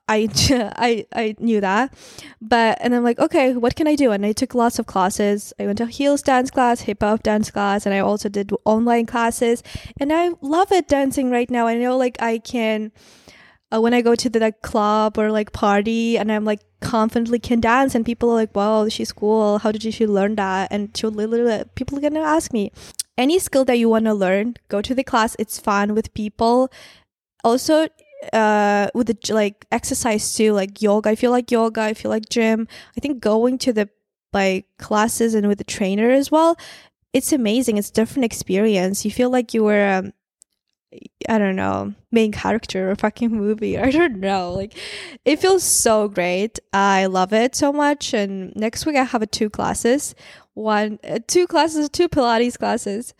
I, 0.07 0.29
I 0.75 1.05
I 1.13 1.35
knew 1.39 1.61
that, 1.61 1.93
but 2.41 2.77
and 2.81 2.95
I'm 2.95 3.03
like, 3.03 3.19
okay, 3.19 3.53
what 3.53 3.75
can 3.75 3.87
I 3.87 3.95
do? 3.95 4.11
And 4.11 4.25
I 4.25 4.31
took 4.31 4.55
lots 4.55 4.79
of 4.79 4.85
classes. 4.85 5.53
I 5.59 5.65
went 5.65 5.77
to 5.79 5.85
heels 5.87 6.21
dance 6.21 6.51
class, 6.51 6.81
hip 6.81 7.01
hop 7.01 7.23
dance 7.23 7.51
class, 7.51 7.85
and 7.85 7.93
I 7.93 7.99
also 7.99 8.29
did 8.29 8.51
online 8.65 9.05
classes. 9.05 9.63
And 9.99 10.11
I 10.13 10.31
love 10.41 10.71
it 10.71 10.87
dancing 10.87 11.29
right 11.31 11.49
now. 11.49 11.67
I 11.67 11.77
know 11.77 11.97
like 11.97 12.21
I 12.21 12.39
can, 12.39 12.91
uh, 13.71 13.81
when 13.81 13.93
I 13.93 14.01
go 14.01 14.15
to 14.15 14.29
the 14.29 14.39
like, 14.39 14.61
club 14.61 15.17
or 15.17 15.31
like 15.31 15.51
party, 15.51 16.17
and 16.17 16.31
I'm 16.31 16.45
like 16.45 16.61
confidently 16.79 17.39
can 17.39 17.59
dance, 17.59 17.95
and 17.95 18.05
people 18.05 18.29
are 18.31 18.35
like, 18.35 18.55
wow, 18.55 18.87
she's 18.89 19.11
cool. 19.11 19.59
How 19.59 19.71
did 19.71 19.83
you 19.83 20.07
learn 20.07 20.35
that? 20.35 20.69
And 20.71 20.95
she'll 20.95 21.11
literally 21.11 21.63
people 21.75 21.97
are 21.97 22.01
gonna 22.01 22.21
ask 22.21 22.53
me 22.53 22.71
any 23.17 23.39
skill 23.39 23.65
that 23.65 23.77
you 23.77 23.89
want 23.89 24.05
to 24.05 24.13
learn. 24.13 24.55
Go 24.69 24.81
to 24.81 24.95
the 24.95 25.03
class. 25.03 25.35
It's 25.39 25.59
fun 25.59 25.95
with 25.95 26.13
people. 26.13 26.71
Also, 27.43 27.87
uh 28.33 28.89
with 28.93 29.07
the 29.07 29.33
like 29.33 29.65
exercise 29.71 30.33
too 30.33 30.53
like 30.53 30.81
yoga. 30.81 31.09
I 31.09 31.15
feel 31.15 31.31
like 31.31 31.51
yoga 31.51 31.81
i 31.81 31.93
feel 31.93 32.09
like 32.09 32.29
gym. 32.29 32.67
I 32.97 32.99
think 32.99 33.19
going 33.19 33.57
to 33.59 33.73
the 33.73 33.89
like 34.33 34.65
classes 34.77 35.33
and 35.33 35.47
with 35.47 35.57
the 35.57 35.63
trainer 35.63 36.09
as 36.11 36.31
well 36.31 36.57
it's 37.13 37.31
amazing. 37.31 37.77
It's 37.77 37.89
different 37.89 38.25
experience. 38.25 39.03
You 39.05 39.11
feel 39.11 39.29
like 39.29 39.53
you 39.53 39.63
were 39.63 39.87
um, 39.87 40.13
i 41.27 41.37
don't 41.37 41.57
know 41.57 41.93
main 42.11 42.31
character 42.31 42.91
of 42.91 42.99
fucking 42.99 43.31
movie. 43.31 43.77
I 43.87 43.91
don't 43.91 44.19
know. 44.19 44.53
Like 44.53 44.77
it 45.25 45.39
feels 45.39 45.63
so 45.63 46.07
great. 46.07 46.59
I 46.73 47.07
love 47.07 47.33
it 47.33 47.55
so 47.55 47.73
much. 47.73 48.13
And 48.13 48.53
next 48.55 48.85
week 48.85 48.95
i 48.95 49.03
have 49.03 49.29
two 49.31 49.49
classes. 49.49 50.15
One 50.53 50.99
uh, 51.03 51.19
two 51.27 51.47
classes 51.47 51.89
two 51.89 52.09
pilates 52.09 52.57
classes 52.57 53.13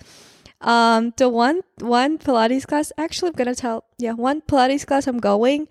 Um, 0.61 1.13
the 1.17 1.29
one 1.29 1.61
one 1.79 2.17
Pilates 2.17 2.65
class. 2.65 2.91
Actually, 2.97 3.29
I'm 3.29 3.35
gonna 3.35 3.55
tell. 3.55 3.85
Yeah, 3.97 4.13
one 4.13 4.41
Pilates 4.41 4.85
class 4.85 5.07
I'm 5.07 5.19
going. 5.19 5.67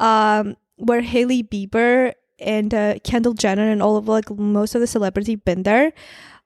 Um, 0.00 0.56
where 0.76 1.02
Hailey 1.02 1.42
Bieber 1.42 2.12
and 2.38 2.74
uh, 2.74 2.98
Kendall 3.04 3.34
Jenner 3.34 3.70
and 3.70 3.82
all 3.82 3.96
of 3.96 4.08
like 4.08 4.30
most 4.30 4.74
of 4.74 4.80
the 4.80 4.86
celebrity 4.86 5.36
been 5.36 5.62
there. 5.62 5.92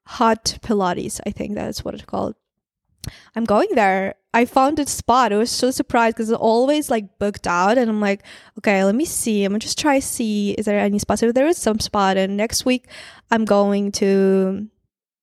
Hot 0.07 0.59
Pilates, 0.63 1.21
I 1.27 1.31
think 1.31 1.55
that's 1.55 1.85
what 1.85 1.95
it's 1.95 2.05
called. 2.05 2.35
I'm 3.35 3.45
going 3.45 3.69
there. 3.75 4.15
I 4.35 4.45
found 4.45 4.79
a 4.79 4.87
spot. 4.87 5.33
I 5.33 5.37
was 5.37 5.51
so 5.51 5.71
surprised 5.71 6.17
because 6.17 6.31
it's 6.31 6.39
always 6.39 6.91
like 6.91 7.19
booked 7.19 7.47
out, 7.47 7.79
and 7.79 7.91
I'm 7.91 8.01
like, 8.01 8.23
okay, 8.59 8.85
let 8.85 8.95
me 8.95 9.05
see. 9.05 9.45
I'm 9.45 9.53
gonna 9.53 9.61
just 9.61 9.79
try 9.79 10.01
to 10.01 10.07
see 10.07 10.53
is 10.53 10.67
there 10.67 10.79
any 10.79 10.99
spots. 10.99 11.23
If 11.23 11.35
there 11.35 11.47
is 11.47 11.59
some 11.59 11.81
spot, 11.81 12.17
and 12.17 12.37
next 12.37 12.67
week 12.67 12.87
I'm 13.31 13.45
going 13.45 13.93
to 13.93 14.69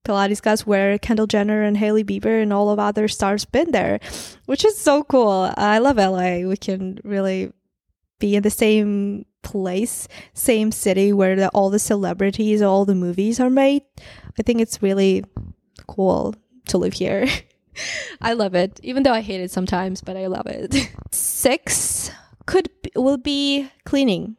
Pilates 0.06 0.42
class 0.42 0.62
where 0.62 0.98
Kendall 0.98 1.28
Jenner 1.28 1.64
and 1.64 1.76
Hailey 1.76 2.04
Bieber 2.04 2.42
and 2.42 2.54
all 2.54 2.70
of 2.70 2.80
other 2.80 3.08
stars 3.08 3.44
been 3.44 3.72
there, 3.72 4.00
which 4.46 4.64
is 4.64 4.78
so 4.78 5.04
cool. 5.04 5.52
I 5.58 5.80
love 5.80 5.98
LA. 5.98 6.48
We 6.48 6.56
can 6.58 7.00
really 7.04 7.52
be 8.20 8.36
in 8.36 8.44
the 8.44 8.50
same 8.50 9.26
place, 9.42 10.08
same 10.34 10.72
city 10.72 11.12
where 11.12 11.36
the, 11.36 11.50
all 11.50 11.70
the 11.70 11.80
celebrities, 11.80 12.62
all 12.62 12.86
the 12.86 12.96
movies 12.96 13.40
are 13.40 13.50
made. 13.50 13.84
I 14.40 14.44
think 14.44 14.62
it's 14.62 14.82
really 14.82 15.24
cool 15.88 16.36
to 16.68 16.78
live 16.78 16.94
here. 16.94 17.28
I 18.22 18.34
love 18.34 18.56
it, 18.56 18.80
even 18.84 19.04
though 19.04 19.14
I 19.14 19.22
hate 19.22 19.42
it 19.42 19.52
sometimes, 19.52 20.02
but 20.02 20.16
I 20.16 20.28
love 20.28 20.48
it. 20.48 20.90
Six 21.12 22.12
could 22.46 22.70
will 22.96 23.18
be 23.18 23.70
cleaning. 23.86 24.38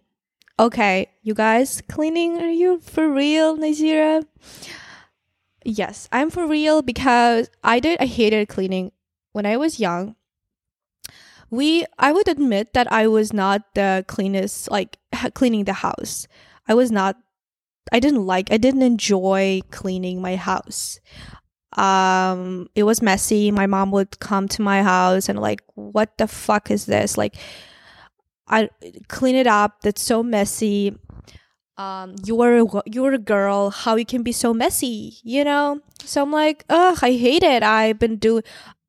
Okay, 0.58 1.10
you 1.22 1.34
guys, 1.34 1.82
cleaning? 1.88 2.40
Are 2.40 2.50
you 2.50 2.80
for 2.80 3.08
real, 3.10 3.58
Nazira? 3.58 4.24
Yes, 5.68 6.08
I'm 6.12 6.30
for 6.30 6.46
real 6.46 6.80
because 6.80 7.50
I 7.64 7.80
did. 7.80 8.00
I 8.00 8.06
hated 8.06 8.48
cleaning 8.48 8.92
when 9.32 9.46
I 9.46 9.56
was 9.56 9.80
young. 9.80 10.14
We, 11.50 11.84
I 11.98 12.12
would 12.12 12.28
admit 12.28 12.72
that 12.74 12.90
I 12.92 13.06
was 13.06 13.32
not 13.32 13.62
the 13.74 14.04
cleanest, 14.08 14.70
like 14.70 14.98
cleaning 15.34 15.64
the 15.64 15.72
house. 15.74 16.26
I 16.68 16.74
was 16.74 16.90
not. 16.92 17.16
I 17.92 18.00
didn't 18.00 18.26
like. 18.26 18.52
I 18.52 18.58
didn't 18.58 18.82
enjoy 18.82 19.62
cleaning 19.70 20.20
my 20.20 20.36
house 20.36 21.00
um 21.76 22.68
it 22.74 22.84
was 22.84 23.02
messy 23.02 23.50
my 23.50 23.66
mom 23.66 23.90
would 23.90 24.18
come 24.18 24.48
to 24.48 24.62
my 24.62 24.82
house 24.82 25.28
and 25.28 25.38
like 25.38 25.62
what 25.74 26.16
the 26.18 26.26
fuck 26.26 26.70
is 26.70 26.86
this 26.86 27.18
like 27.18 27.36
i 28.48 28.68
clean 29.08 29.34
it 29.34 29.46
up 29.46 29.80
that's 29.82 30.02
so 30.02 30.22
messy 30.22 30.96
um 31.78 32.14
you're 32.24 32.64
you're 32.86 33.12
a 33.12 33.18
girl 33.18 33.70
how 33.70 33.96
you 33.96 34.06
can 34.06 34.22
be 34.22 34.32
so 34.32 34.54
messy 34.54 35.18
you 35.22 35.44
know? 35.44 35.80
So 36.04 36.22
i'm 36.22 36.32
like 36.32 36.64
ugh 36.68 36.98
i 37.02 37.12
hate 37.12 37.42
it. 37.42 37.62
I've 37.62 37.98
been 37.98 38.16
doing 38.16 38.42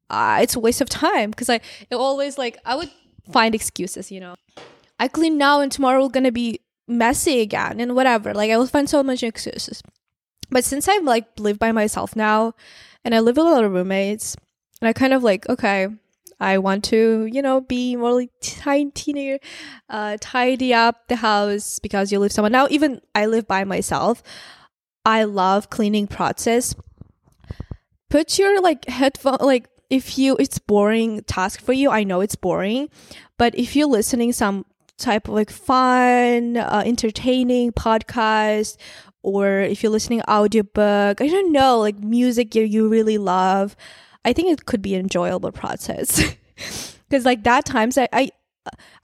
uh, 0.10 0.40
it's 0.42 0.56
a 0.56 0.60
waste 0.60 0.80
of 0.80 0.88
time. 0.90 1.32
Because 1.32 1.50
i 1.50 1.60
always 1.92 2.38
like 2.38 2.58
i 2.66 2.76
would 2.76 2.92
find 3.32 3.54
excuses 3.54 4.12
you 4.12 4.20
know? 4.20 4.36
I 5.00 5.08
clean 5.08 5.38
now 5.38 5.62
and 5.62 5.72
tomorrow 5.72 6.02
we're 6.04 6.10
gonna 6.10 6.32
be 6.32 6.62
messy 6.88 7.42
again 7.42 7.80
and 7.80 7.96
whatever. 7.96 8.34
Like 8.34 8.52
i 8.52 8.58
will 8.58 8.68
find 8.68 8.90
so 8.90 9.04
much 9.04 9.24
excuses. 9.24 9.82
But 10.50 10.64
since 10.64 10.88
I've 10.88 11.04
like 11.04 11.26
lived 11.40 11.60
by 11.60 11.72
myself 11.74 12.16
now 12.16 12.54
and 13.04 13.14
I 13.14 13.20
live 13.20 13.38
with 13.38 13.46
a 13.46 13.50
lot 13.50 13.64
of 13.64 13.72
roommates, 13.72 14.36
and 14.82 14.88
I 14.88 14.94
kind 14.94 15.14
of 15.14 15.24
like, 15.24 15.48
okay, 15.50 15.88
I 16.40 16.60
want 16.60 16.84
to, 16.86 17.28
you 17.32 17.42
know, 17.42 17.62
be 17.62 17.96
more 17.96 18.14
like 18.14 18.32
tiny, 18.42 19.40
uh, 19.90 20.18
tidy 20.20 20.74
up 20.74 21.08
the 21.08 21.16
house 21.16 21.80
because 21.80 22.12
you 22.12 22.20
live 22.20 22.32
somewhere. 22.32 22.52
Now, 22.52 22.68
even 22.70 23.02
I 23.16 23.26
live 23.26 23.48
by 23.48 23.64
myself. 23.64 24.22
I 25.06 25.24
love 25.24 25.70
cleaning 25.70 26.08
process. 26.08 26.76
Put 28.10 28.38
your 28.38 28.62
like 28.62 28.88
headphone, 28.88 29.38
like 29.42 29.68
if 29.90 30.18
you, 30.18 30.36
it's 30.38 30.60
boring 30.60 31.24
task 31.24 31.62
for 31.62 31.74
you. 31.74 31.90
I 31.90 32.04
know 32.04 32.22
it's 32.22 32.36
boring, 32.36 32.90
but 33.38 33.56
if 33.56 33.76
you're 33.76 33.88
listening 33.88 34.34
some 34.34 34.66
type 34.98 35.28
of 35.28 35.34
like 35.34 35.50
fun, 35.50 36.58
uh, 36.58 36.84
entertaining 36.86 37.72
podcast 37.72 38.78
or 39.24 39.60
if 39.60 39.84
you're 39.84 39.92
listening 39.92 40.22
audiobook, 40.30 41.22
I 41.22 41.28
don't 41.28 41.52
know, 41.52 41.80
like 41.80 42.00
music 42.00 42.56
you, 42.56 42.64
you 42.64 42.88
really 42.88 43.18
love, 43.18 43.76
I 44.28 44.34
think 44.34 44.52
it 44.52 44.66
could 44.66 44.82
be 44.82 44.94
an 44.94 45.02
enjoyable 45.02 45.52
process. 45.52 46.22
Because 47.10 47.24
like 47.24 47.44
that 47.44 47.64
times 47.64 47.98
I, 47.98 48.10
I 48.12 48.30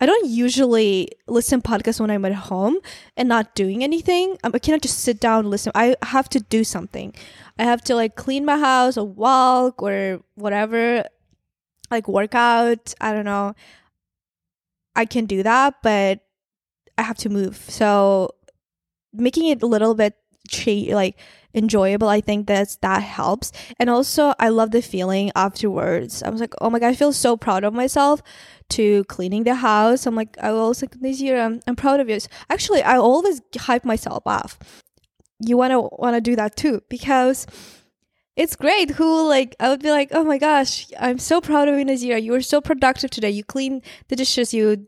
I 0.01 0.05
don't 0.05 0.29
usually 0.29 1.09
listen 1.27 1.61
podcasts 1.61 2.01
when 2.01 2.11
I'm 2.11 2.25
at 2.25 2.33
home 2.33 2.77
and 3.15 3.29
not 3.29 3.55
doing 3.55 3.83
anything. 3.83 4.37
Um, 4.43 4.51
I 4.53 4.59
cannot 4.59 4.81
just 4.81 4.99
sit 4.99 5.21
down 5.21 5.39
and 5.39 5.49
listen. 5.49 5.71
I 5.73 5.95
have 6.01 6.27
to 6.29 6.41
do 6.41 6.65
something. 6.65 7.13
I 7.57 7.63
have 7.63 7.81
to 7.85 7.95
like 7.95 8.15
clean 8.15 8.43
my 8.43 8.57
house 8.57 8.97
or 8.97 9.07
walk 9.07 9.81
or 9.81 10.19
whatever, 10.35 11.05
like 11.89 12.09
work 12.09 12.35
out. 12.35 12.93
I 12.99 13.13
don't 13.13 13.23
know. 13.23 13.55
I 14.97 15.05
can 15.05 15.25
do 15.25 15.43
that, 15.43 15.75
but 15.81 16.19
I 16.97 17.03
have 17.03 17.17
to 17.19 17.29
move. 17.29 17.55
So 17.69 18.35
making 19.13 19.47
it 19.47 19.63
a 19.63 19.67
little 19.67 19.95
bit 19.95 20.15
cha- 20.49 20.93
like 20.93 21.17
enjoyable. 21.53 22.07
I 22.07 22.21
think 22.21 22.47
that's 22.47 22.77
that 22.77 23.03
helps. 23.03 23.51
And 23.79 23.89
also 23.89 24.33
i 24.39 24.49
love 24.49 24.71
the 24.71 24.81
feeling 24.81 25.31
afterwards. 25.35 26.23
I 26.23 26.29
was 26.29 26.41
like 26.41 26.53
oh 26.61 26.69
my 26.69 26.79
god 26.79 26.87
i 26.87 26.95
feel 26.95 27.13
so 27.13 27.37
proud 27.37 27.63
of 27.63 27.73
myself 27.73 28.21
to 28.69 29.03
cleaning 29.05 29.43
the 29.43 29.55
house. 29.55 30.05
I'm 30.05 30.15
like 30.15 30.37
i 30.39 30.51
was 30.51 30.81
like 30.81 30.99
this 30.99 31.21
year 31.21 31.39
i'm, 31.39 31.59
I'm 31.67 31.75
proud 31.75 31.99
of 31.99 32.09
you. 32.09 32.17
Actually 32.49 32.83
i 32.83 32.97
always 32.97 33.41
hype 33.57 33.85
myself 33.85 34.23
up. 34.25 34.51
You 35.39 35.57
want 35.57 36.15
to 36.15 36.21
do 36.21 36.35
that 36.35 36.55
too 36.55 36.81
because 36.89 37.45
it's 38.35 38.55
great 38.55 38.91
who 38.91 39.27
like 39.27 39.55
i 39.59 39.69
would 39.69 39.81
be 39.81 39.91
like 39.91 40.09
oh 40.11 40.23
my 40.23 40.39
gosh 40.39 40.87
i'm 40.99 41.19
so 41.19 41.39
proud 41.39 41.67
of 41.67 41.77
you 41.77 41.85
nazira 41.85 42.19
you 42.21 42.31
were 42.31 42.41
so 42.41 42.61
productive 42.61 43.11
today. 43.11 43.29
You 43.29 43.43
cleaned 43.43 43.83
the 44.07 44.15
dishes. 44.15 44.53
You 44.53 44.87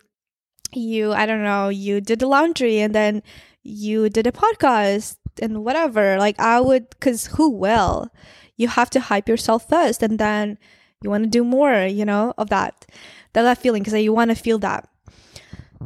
you 0.73 1.13
i 1.13 1.25
don't 1.25 1.43
know 1.43 1.69
you 1.69 2.01
did 2.01 2.19
the 2.19 2.27
laundry 2.27 2.79
and 2.79 2.93
then 2.93 3.21
you 3.63 4.09
did 4.09 4.27
a 4.27 4.31
podcast 4.31 5.17
and 5.41 5.63
whatever. 5.63 6.17
Like 6.17 6.39
I 6.39 6.59
would, 6.61 6.89
because 6.89 7.27
who 7.27 7.49
will? 7.49 8.11
You 8.57 8.67
have 8.69 8.89
to 8.91 8.99
hype 8.99 9.27
yourself 9.27 9.67
first, 9.67 10.01
and 10.01 10.17
then 10.19 10.57
you 11.01 11.09
want 11.09 11.23
to 11.23 11.29
do 11.29 11.43
more. 11.43 11.85
You 11.85 12.05
know 12.05 12.33
of 12.37 12.49
that, 12.49 12.85
that 13.33 13.43
that 13.43 13.57
feeling 13.57 13.83
because 13.83 13.99
you 14.01 14.13
want 14.13 14.31
to 14.31 14.35
feel 14.35 14.59
that. 14.59 14.87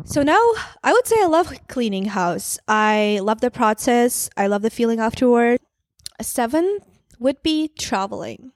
So 0.06 0.24
now 0.24 0.42
I 0.84 0.94
would 0.94 1.08
say 1.08 1.18
I 1.20 1.26
love 1.26 1.54
cleaning 1.68 2.06
house. 2.06 2.60
I 2.68 3.20
love 3.22 3.42
the 3.42 3.52
process. 3.52 4.30
I 4.38 4.48
love 4.48 4.62
the 4.62 4.70
feeling 4.70 5.00
afterward. 5.00 5.60
Seven 6.22 6.80
would 7.20 7.42
be 7.44 7.70
traveling. 7.70 8.52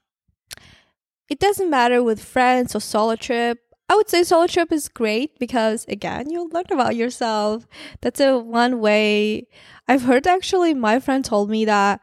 It 1.29 1.39
doesn't 1.39 1.69
matter 1.69 2.03
with 2.03 2.23
friends 2.23 2.75
or 2.75 2.79
solo 2.79 3.15
trip. 3.15 3.59
I 3.93 3.95
would 3.95 4.09
say 4.09 4.23
solo 4.23 4.47
trip 4.47 4.71
is 4.71 4.89
great 4.89 5.37
because 5.37 5.85
again, 5.87 6.31
you'll 6.31 6.49
learn 6.49 6.65
about 6.71 6.95
yourself. 6.95 7.67
That's 8.01 8.19
a 8.19 8.39
one 8.39 8.79
way. 8.79 9.45
I've 9.87 10.01
heard 10.01 10.25
actually 10.25 10.73
my 10.73 10.99
friend 10.99 11.23
told 11.23 11.51
me 11.51 11.63
that 11.65 12.01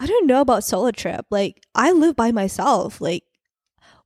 I 0.00 0.06
don't 0.06 0.26
know 0.26 0.40
about 0.40 0.64
solo 0.64 0.90
trip. 0.90 1.26
Like 1.30 1.62
I 1.76 1.92
live 1.92 2.16
by 2.16 2.32
myself. 2.32 3.00
Like 3.00 3.22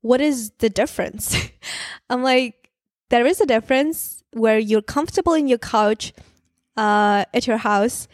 what 0.02 0.20
is 0.20 0.50
the 0.58 0.68
difference? 0.68 1.34
I'm 2.10 2.22
like 2.22 2.70
there 3.08 3.24
is 3.24 3.40
a 3.40 3.46
difference 3.46 4.22
where 4.34 4.58
you're 4.58 4.82
comfortable 4.82 5.32
in 5.32 5.48
your 5.48 5.56
couch 5.56 6.12
uh, 6.76 7.24
at 7.32 7.46
your 7.46 7.56
house 7.56 8.08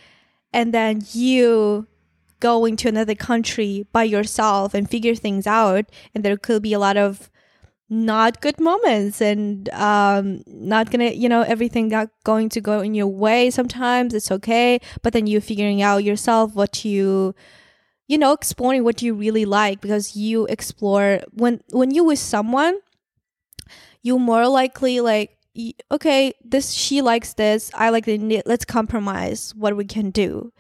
and 0.53 0.73
then 0.73 1.03
you 1.11 1.89
going 2.39 2.77
to 2.77 2.89
another 2.89 3.17
country 3.17 3.85
by 3.91 4.05
yourself 4.05 4.75
and 4.75 4.89
figure 4.89 5.17
things 5.17 5.45
out 5.45 5.87
and 6.15 6.25
there 6.25 6.37
could 6.37 6.63
be 6.63 6.73
a 6.73 6.79
lot 6.79 6.97
of 6.97 7.32
not 7.93 8.41
good 8.41 8.59
moments 8.59 9.21
and 9.21 9.69
um, 9.71 10.43
not 10.47 10.91
gonna 10.91 11.11
you 11.11 11.29
know 11.29 11.43
everything 11.43 11.89
not 11.89 12.09
going 12.25 12.49
to 12.49 12.59
go 12.59 12.81
in 12.81 12.95
your 12.95 13.07
way 13.07 13.51
sometimes 13.51 14.15
it's 14.15 14.31
okay 14.31 14.81
but 15.03 15.13
then 15.13 15.27
you 15.27 15.43
figuring 15.43 15.83
out 15.83 16.03
yourself 16.03 16.55
what 16.55 16.87
you 16.87 17.35
you 18.09 18.17
know 18.17 18.33
exploring 18.33 18.83
what 18.83 19.03
you 19.03 19.13
really 19.13 19.45
like 19.45 19.83
because 19.83 20.17
you 20.17 20.47
explore 20.47 21.21
when 21.35 21.61
when 21.73 21.91
you 21.91 22.03
with 22.03 22.19
someone 22.19 22.79
you 24.01 24.19
more 24.19 24.49
likely 24.49 25.01
like 25.01 25.37
okay 25.91 26.33
this 26.43 26.73
she 26.73 27.03
likes 27.03 27.35
this 27.35 27.71
i 27.75 27.91
like 27.91 28.09
it 28.09 28.47
let's 28.47 28.65
compromise 28.65 29.55
what 29.55 29.77
we 29.77 29.85
can 29.85 30.11
do. 30.11 30.51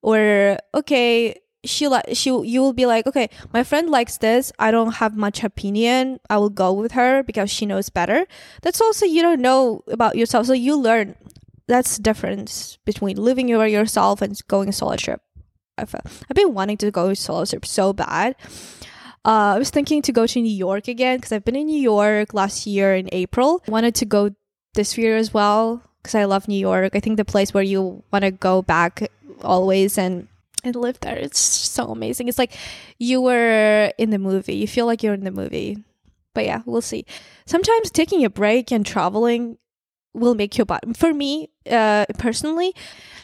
Or 0.00 0.58
okay 0.74 1.36
she 1.64 1.88
like 1.88 2.04
she 2.12 2.30
you 2.30 2.60
will 2.60 2.72
be 2.72 2.86
like 2.86 3.06
okay 3.06 3.28
my 3.52 3.64
friend 3.64 3.90
likes 3.90 4.18
this. 4.18 4.52
I 4.58 4.70
don't 4.70 4.92
have 4.96 5.16
much 5.16 5.42
opinion. 5.42 6.20
I 6.30 6.38
will 6.38 6.50
go 6.50 6.72
with 6.72 6.92
her 6.92 7.22
because 7.22 7.50
she 7.50 7.66
knows 7.66 7.88
better. 7.88 8.26
That's 8.62 8.80
also 8.80 9.06
you 9.06 9.22
don't 9.22 9.40
know 9.40 9.82
about 9.88 10.16
yourself. 10.16 10.46
So 10.46 10.52
you 10.52 10.76
learn. 10.76 11.16
That's 11.66 11.98
the 11.98 12.02
difference 12.02 12.78
between 12.86 13.18
living 13.18 13.54
by 13.54 13.66
yourself 13.66 14.22
and 14.22 14.40
going 14.48 14.72
solo 14.72 14.96
trip. 14.96 15.20
I've, 15.76 15.94
I've 15.94 16.34
been 16.34 16.54
wanting 16.54 16.78
to 16.78 16.90
go 16.90 17.12
solo 17.14 17.44
trip 17.44 17.66
so 17.66 17.92
bad. 17.92 18.36
Uh, 19.24 19.54
i 19.54 19.58
was 19.58 19.68
thinking 19.68 20.00
to 20.00 20.12
go 20.12 20.26
to 20.26 20.40
new 20.40 20.48
york 20.48 20.86
again 20.86 21.18
because 21.18 21.32
i've 21.32 21.44
been 21.44 21.56
in 21.56 21.66
new 21.66 21.80
york 21.80 22.32
last 22.32 22.66
year 22.66 22.94
in 22.94 23.08
april. 23.12 23.62
Wanted 23.66 23.94
to 23.96 24.06
go 24.06 24.30
this 24.74 24.96
year 24.96 25.16
as 25.16 25.34
well 25.34 25.82
because 26.00 26.14
i 26.14 26.24
love 26.24 26.48
new 26.48 26.58
york. 26.58 26.94
I 26.94 27.00
think 27.00 27.16
the 27.16 27.24
place 27.24 27.52
where 27.52 27.64
you 27.64 28.02
want 28.12 28.24
to 28.24 28.30
go 28.30 28.62
back 28.62 29.10
always 29.42 29.98
and 29.98 30.28
and 30.64 30.76
live 30.76 31.00
there. 31.00 31.16
It's 31.16 31.38
so 31.38 31.86
amazing. 31.86 32.28
It's 32.28 32.38
like 32.38 32.56
you 32.98 33.20
were 33.20 33.92
in 33.98 34.10
the 34.10 34.18
movie. 34.18 34.56
You 34.56 34.68
feel 34.68 34.86
like 34.86 35.02
you're 35.02 35.14
in 35.14 35.24
the 35.24 35.30
movie. 35.30 35.84
But 36.34 36.44
yeah, 36.44 36.62
we'll 36.66 36.82
see. 36.82 37.04
Sometimes 37.46 37.90
taking 37.90 38.24
a 38.24 38.30
break 38.30 38.70
and 38.70 38.84
traveling 38.84 39.58
will 40.14 40.34
make 40.34 40.56
your 40.56 40.64
body. 40.64 40.92
For 40.94 41.12
me, 41.12 41.50
uh, 41.70 42.06
personally, 42.18 42.74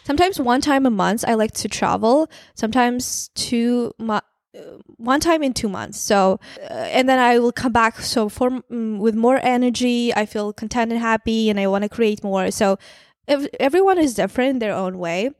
sometimes 0.04 0.40
one 0.40 0.60
time 0.60 0.86
a 0.86 0.90
month 0.90 1.24
I 1.26 1.34
like 1.34 1.52
to 1.54 1.68
travel. 1.68 2.30
Sometimes 2.54 3.28
two 3.34 3.92
mo- 3.98 4.20
uh, 4.56 4.78
one 4.96 5.20
time 5.20 5.42
in 5.42 5.52
two 5.52 5.68
months. 5.68 6.00
So, 6.00 6.38
uh, 6.62 6.72
and 6.72 7.08
then 7.08 7.18
I 7.18 7.38
will 7.38 7.52
come 7.52 7.72
back. 7.72 8.00
So 8.00 8.28
for 8.28 8.50
mm, 8.50 8.98
with 8.98 9.14
more 9.14 9.40
energy, 9.42 10.14
I 10.14 10.26
feel 10.26 10.52
content 10.52 10.92
and 10.92 11.00
happy, 11.00 11.50
and 11.50 11.58
I 11.58 11.66
want 11.66 11.82
to 11.82 11.88
create 11.88 12.22
more. 12.22 12.50
So, 12.50 12.78
if, 13.26 13.46
everyone 13.58 13.98
is 13.98 14.14
different 14.14 14.50
in 14.50 14.58
their 14.58 14.74
own 14.74 14.98
way, 14.98 15.30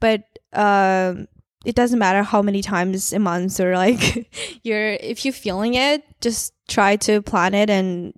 but 0.00 0.22
um, 0.52 1.26
it 1.64 1.74
doesn't 1.74 1.98
matter 1.98 2.22
how 2.22 2.42
many 2.42 2.62
times 2.62 3.12
a 3.12 3.18
month 3.18 3.58
or 3.60 3.74
like 3.74 4.28
you're 4.62 4.92
if 4.94 5.24
you're 5.24 5.32
feeling 5.32 5.74
it, 5.74 6.04
just 6.20 6.52
try 6.68 6.96
to 6.96 7.22
plan 7.22 7.54
it 7.54 7.70
and 7.70 8.12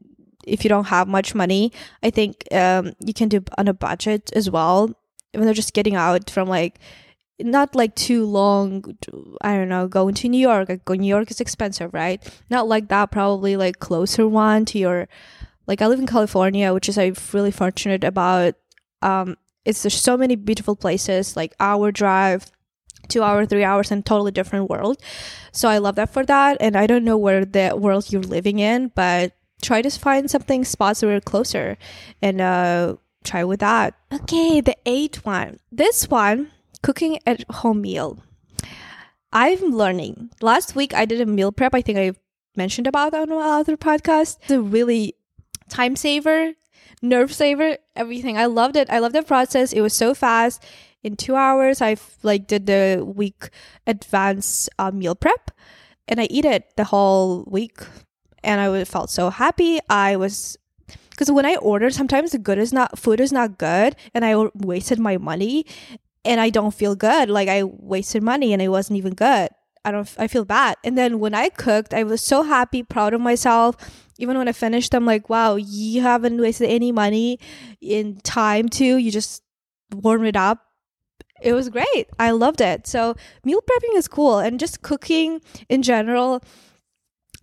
if 0.47 0.65
you 0.65 0.69
don't 0.69 0.85
have 0.85 1.09
much 1.09 1.35
money, 1.35 1.73
I 2.03 2.11
think 2.11 2.45
um, 2.53 2.93
you 3.01 3.13
can 3.13 3.29
do 3.29 3.43
on 3.59 3.67
a 3.67 3.75
budget 3.75 4.31
as 4.35 4.49
well. 4.49 4.95
When 5.33 5.45
they're 5.45 5.55
just 5.55 5.75
getting 5.75 5.97
out 5.97 6.31
from 6.31 6.49
like 6.49 6.79
not 7.39 7.75
like 7.75 7.95
too 7.95 8.25
long 8.25 8.83
i 9.43 9.55
don't 9.55 9.69
know 9.69 9.87
going 9.87 10.15
to 10.15 10.29
new 10.29 10.39
york 10.39 10.69
like 10.69 10.89
new 10.89 11.07
york 11.07 11.31
is 11.31 11.41
expensive 11.41 11.93
right 11.93 12.23
not 12.49 12.67
like 12.67 12.89
that 12.89 13.11
probably 13.11 13.57
like 13.57 13.79
closer 13.79 14.27
one 14.27 14.65
to 14.65 14.79
your 14.79 15.07
like 15.67 15.83
i 15.83 15.87
live 15.87 15.99
in 15.99 16.07
california 16.07 16.73
which 16.73 16.89
is 16.89 16.97
i'm 16.97 17.15
really 17.35 17.51
fortunate 17.51 18.05
about 18.05 18.55
um 19.03 19.37
it's 19.67 19.83
there's 19.83 20.01
so 20.01 20.17
many 20.17 20.35
beautiful 20.35 20.75
places 20.75 21.37
like 21.37 21.55
hour 21.61 21.93
drive 21.93 22.51
two 23.09 23.23
hour 23.23 23.47
three 23.47 23.65
hours 23.65 23.91
and 23.91 24.05
totally 24.05 24.31
different 24.31 24.69
world 24.69 24.99
so 25.53 25.69
i 25.69 25.79
love 25.79 25.97
that 25.97 26.11
for 26.13 26.25
that 26.25 26.57
and 26.61 26.77
i 26.77 26.87
don't 26.87 27.05
know 27.05 27.17
where 27.17 27.45
the 27.45 27.75
world 27.77 28.13
you're 28.13 28.23
living 28.23 28.59
in 28.59 28.89
but 28.95 29.33
try 29.63 29.81
to 29.81 29.91
find 29.91 30.31
something 30.31 30.65
spots 30.65 31.01
that 31.01 31.09
are 31.11 31.21
closer 31.21 31.77
and 32.21 32.41
uh 32.41 32.95
try 33.25 33.43
with 33.43 33.61
that 33.61 33.95
okay 34.13 34.61
the 34.61 34.77
eighth 34.87 35.25
one 35.25 35.59
this 35.73 36.09
one 36.09 36.51
cooking 36.87 37.19
at 37.27 37.43
home 37.51 37.81
meal. 37.81 38.23
I'm 39.33 39.75
learning. 39.75 40.31
Last 40.41 40.77
week 40.77 40.95
I 40.95 41.05
did 41.05 41.21
a 41.21 41.27
meal 41.27 41.51
prep. 41.51 41.75
I 41.75 41.83
think 41.83 41.99
I 41.99 42.13
mentioned 42.55 42.87
about 42.87 43.13
on 43.13 43.33
other 43.33 43.77
podcast. 43.77 44.39
It's 44.43 44.53
a 44.53 44.61
really 44.61 45.15
time 45.69 45.97
saver, 45.97 46.55
nerve 47.03 47.33
saver, 47.33 47.79
everything. 47.97 48.39
I 48.39 48.47
loved 48.47 48.77
it. 48.77 48.89
I 48.89 49.01
loved 49.01 49.17
the 49.17 49.25
process. 49.25 49.73
It 49.73 49.81
was 49.81 49.95
so 49.95 50.15
fast. 50.15 50.63
In 51.03 51.15
two 51.17 51.37
hours, 51.37 51.81
i've 51.81 52.17
like 52.23 52.47
did 52.47 52.67
the 52.67 53.05
week 53.07 53.51
advance 53.87 54.69
uh, 54.79 54.91
meal 54.91 55.15
prep, 55.15 55.51
and 56.09 56.21
I 56.21 56.25
eat 56.31 56.45
it 56.45 56.65
the 56.77 56.85
whole 56.85 57.45
week, 57.47 57.81
and 58.43 58.61
I 58.61 58.85
felt 58.85 59.11
so 59.11 59.31
happy. 59.31 59.79
I 59.89 60.17
was 60.17 60.57
because 61.11 61.31
when 61.31 61.47
I 61.47 61.57
order, 61.57 61.91
sometimes 61.91 62.33
the 62.33 62.39
good 62.39 62.59
is 62.59 62.73
not 62.73 62.99
food 62.99 63.21
is 63.21 63.33
not 63.33 63.59
good, 63.59 63.95
and 64.15 64.25
I 64.25 64.35
wasted 64.55 64.99
my 64.99 65.17
money 65.17 65.65
and 66.27 66.41
I 66.41 66.51
don't 66.51 66.75
feel 66.75 66.95
good. 66.97 67.31
Like 67.31 67.49
I 67.49 67.63
wasted 67.63 68.23
money 68.23 68.53
and 68.53 68.61
it 68.61 68.69
wasn't 68.69 68.99
even 68.99 69.15
good. 69.15 69.49
I 69.85 69.93
don't, 69.93 70.13
I 70.19 70.27
feel 70.27 70.45
bad. 70.45 70.77
And 70.83 70.99
then 70.99 71.21
when 71.21 71.33
I 71.33 71.49
cooked, 71.49 71.95
I 71.95 72.03
was 72.03 72.21
so 72.21 72.43
happy, 72.43 72.83
proud 72.83 73.15
of 73.15 73.21
myself. 73.21 73.77
Even 74.19 74.37
when 74.37 74.49
I 74.49 74.53
finished, 74.53 74.95
I'm 74.95 75.07
like, 75.07 75.31
wow, 75.31 75.55
you 75.55 76.03
haven't 76.03 76.41
wasted 76.41 76.69
any 76.69 76.91
money 76.91 77.39
in 77.81 78.17
time 78.23 78.69
too. 78.69 78.97
You 78.97 79.13
just 79.13 79.43
warm 79.95 80.25
it 80.25 80.35
up. 80.35 80.66
It 81.43 81.53
was 81.53 81.69
great. 81.69 82.09
I 82.19 82.31
loved 82.31 82.61
it. 82.61 82.87
So 82.87 83.15
meal 83.45 83.61
prepping 83.61 83.97
is 83.97 84.09
cool, 84.09 84.39
and 84.39 84.59
just 84.61 84.83
cooking 84.83 85.41
in 85.69 85.83
general. 85.83 86.43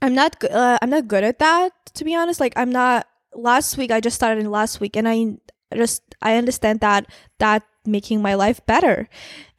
I'm 0.02 0.14
not, 0.14 0.44
uh, 0.44 0.78
I'm 0.82 0.90
not 0.90 1.08
good 1.08 1.24
at 1.24 1.40
that 1.40 1.72
to 1.96 2.04
be 2.04 2.16
honest. 2.16 2.40
Like 2.40 2.54
I'm 2.56 2.72
not. 2.72 3.08
Last 3.36 3.78
week, 3.80 3.90
I 3.90 4.00
just 4.00 4.16
started 4.16 4.46
last 4.46 4.80
week, 4.80 4.96
and 4.96 5.10
I 5.10 5.38
just 5.76 6.04
I 6.22 6.36
understand 6.38 6.82
that 6.82 7.08
that 7.40 7.64
making 7.86 8.22
my 8.22 8.36
life 8.36 8.64
better. 8.66 9.10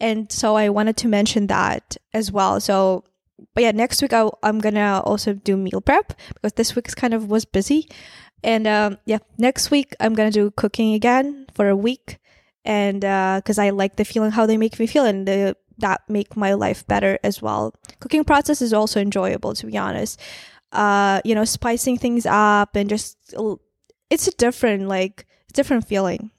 And 0.00 0.30
so 0.30 0.56
I 0.56 0.68
wanted 0.68 0.96
to 0.98 1.08
mention 1.08 1.46
that 1.48 1.96
as 2.12 2.32
well. 2.32 2.60
So, 2.60 3.04
but 3.54 3.64
yeah, 3.64 3.72
next 3.72 4.00
week 4.00 4.12
I, 4.12 4.28
I'm 4.42 4.60
gonna 4.60 5.02
also 5.04 5.34
do 5.34 5.56
meal 5.56 5.80
prep 5.80 6.14
because 6.34 6.54
this 6.54 6.76
week's 6.76 6.94
kind 6.94 7.14
of 7.14 7.28
was 7.30 7.44
busy. 7.44 7.88
And 8.42 8.66
um, 8.66 8.98
yeah, 9.06 9.18
next 9.38 9.70
week 9.70 9.94
I'm 10.00 10.14
gonna 10.14 10.30
do 10.30 10.50
cooking 10.52 10.94
again 10.94 11.46
for 11.54 11.68
a 11.68 11.76
week, 11.76 12.18
and 12.64 13.00
because 13.00 13.58
uh, 13.58 13.62
I 13.62 13.70
like 13.70 13.96
the 13.96 14.04
feeling 14.04 14.30
how 14.30 14.46
they 14.46 14.56
make 14.56 14.78
me 14.78 14.86
feel, 14.86 15.04
and 15.04 15.26
the, 15.26 15.56
that 15.78 16.02
make 16.08 16.36
my 16.36 16.54
life 16.54 16.86
better 16.86 17.18
as 17.22 17.42
well. 17.42 17.74
Cooking 18.00 18.24
process 18.24 18.62
is 18.62 18.72
also 18.72 19.00
enjoyable, 19.00 19.54
to 19.54 19.66
be 19.66 19.76
honest. 19.76 20.20
Uh, 20.72 21.20
you 21.24 21.34
know, 21.34 21.44
spicing 21.44 21.96
things 21.96 22.26
up 22.26 22.74
and 22.74 22.88
just 22.88 23.16
it's 24.10 24.26
a 24.26 24.32
different 24.32 24.88
like 24.88 25.26
different 25.52 25.86
feeling. 25.86 26.30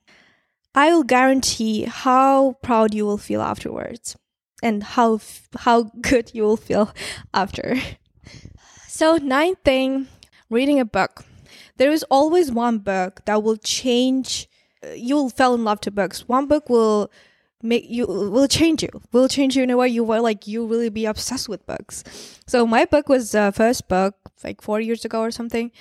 I 0.73 0.93
will 0.93 1.03
guarantee 1.03 1.83
how 1.83 2.57
proud 2.61 2.93
you 2.93 3.05
will 3.05 3.17
feel 3.17 3.41
afterwards 3.41 4.17
and 4.61 4.83
how 4.83 5.19
how 5.59 5.83
good 6.01 6.31
you 6.33 6.43
will 6.43 6.57
feel 6.57 6.93
after. 7.33 7.77
So, 8.87 9.17
ninth 9.17 9.59
thing, 9.63 10.07
reading 10.49 10.79
a 10.79 10.85
book. 10.85 11.25
There 11.77 11.91
is 11.91 12.03
always 12.09 12.51
one 12.51 12.79
book 12.79 13.21
that 13.25 13.43
will 13.43 13.57
change 13.57 14.47
you'll 14.95 15.29
fall 15.29 15.53
in 15.55 15.63
love 15.63 15.81
to 15.81 15.91
books. 15.91 16.27
One 16.27 16.47
book 16.47 16.69
will 16.69 17.11
make 17.65 17.89
you 17.89 18.05
will 18.05 18.47
change 18.47 18.83
you 18.83 18.89
will 19.11 19.27
change 19.27 19.55
you 19.55 19.63
in 19.63 19.69
a 19.69 19.77
way 19.77 19.87
you 19.87 20.03
will 20.03 20.21
like 20.21 20.47
you 20.47 20.65
really 20.65 20.89
be 20.89 21.05
obsessed 21.05 21.49
with 21.49 21.65
books 21.65 22.03
so 22.45 22.65
my 22.67 22.85
book 22.85 23.09
was 23.09 23.31
the 23.31 23.51
first 23.55 23.87
book 23.87 24.15
like 24.43 24.61
four 24.61 24.79
years 24.79 25.03
ago 25.03 25.21
or 25.21 25.31
something 25.31 25.71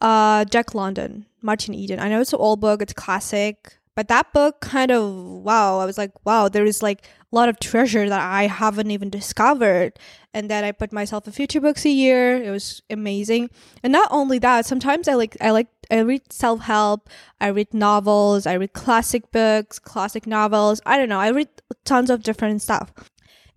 uh 0.00 0.44
jack 0.46 0.74
london 0.74 1.26
martin 1.42 1.74
eden 1.74 2.00
i 2.00 2.08
know 2.08 2.20
it's 2.20 2.32
an 2.32 2.40
old 2.40 2.60
book 2.60 2.82
it's 2.82 2.92
classic 2.92 3.76
but 3.94 4.08
that 4.08 4.32
book 4.32 4.60
kind 4.60 4.90
of 4.90 5.14
wow 5.14 5.78
i 5.78 5.84
was 5.84 5.98
like 5.98 6.12
wow 6.24 6.48
there 6.48 6.64
is 6.64 6.82
like 6.82 7.06
lot 7.36 7.48
of 7.48 7.60
treasure 7.60 8.08
that 8.08 8.20
i 8.20 8.46
haven't 8.46 8.90
even 8.90 9.10
discovered 9.10 9.98
and 10.34 10.50
then 10.50 10.64
i 10.64 10.72
put 10.72 10.92
myself 10.92 11.26
a 11.26 11.32
few 11.32 11.46
books 11.60 11.84
a 11.84 11.90
year. 11.90 12.36
It 12.36 12.50
was 12.50 12.82
amazing. 12.88 13.50
And 13.82 13.92
not 13.92 14.08
only 14.10 14.38
that 14.38 14.66
sometimes 14.66 15.08
i 15.08 15.14
like 15.14 15.36
i 15.40 15.50
like 15.50 15.68
i 15.90 15.98
read 16.00 16.32
self-help 16.32 17.08
i 17.40 17.48
read 17.48 17.74
novels 17.74 18.46
i 18.46 18.54
read 18.54 18.72
classic 18.72 19.30
books 19.32 19.78
classic 19.78 20.26
novels. 20.26 20.80
I 20.86 20.96
don't 20.96 21.08
know 21.08 21.20
i 21.20 21.30
read 21.30 21.48
tons 21.84 22.10
of 22.10 22.22
different 22.22 22.62
stuff. 22.62 22.92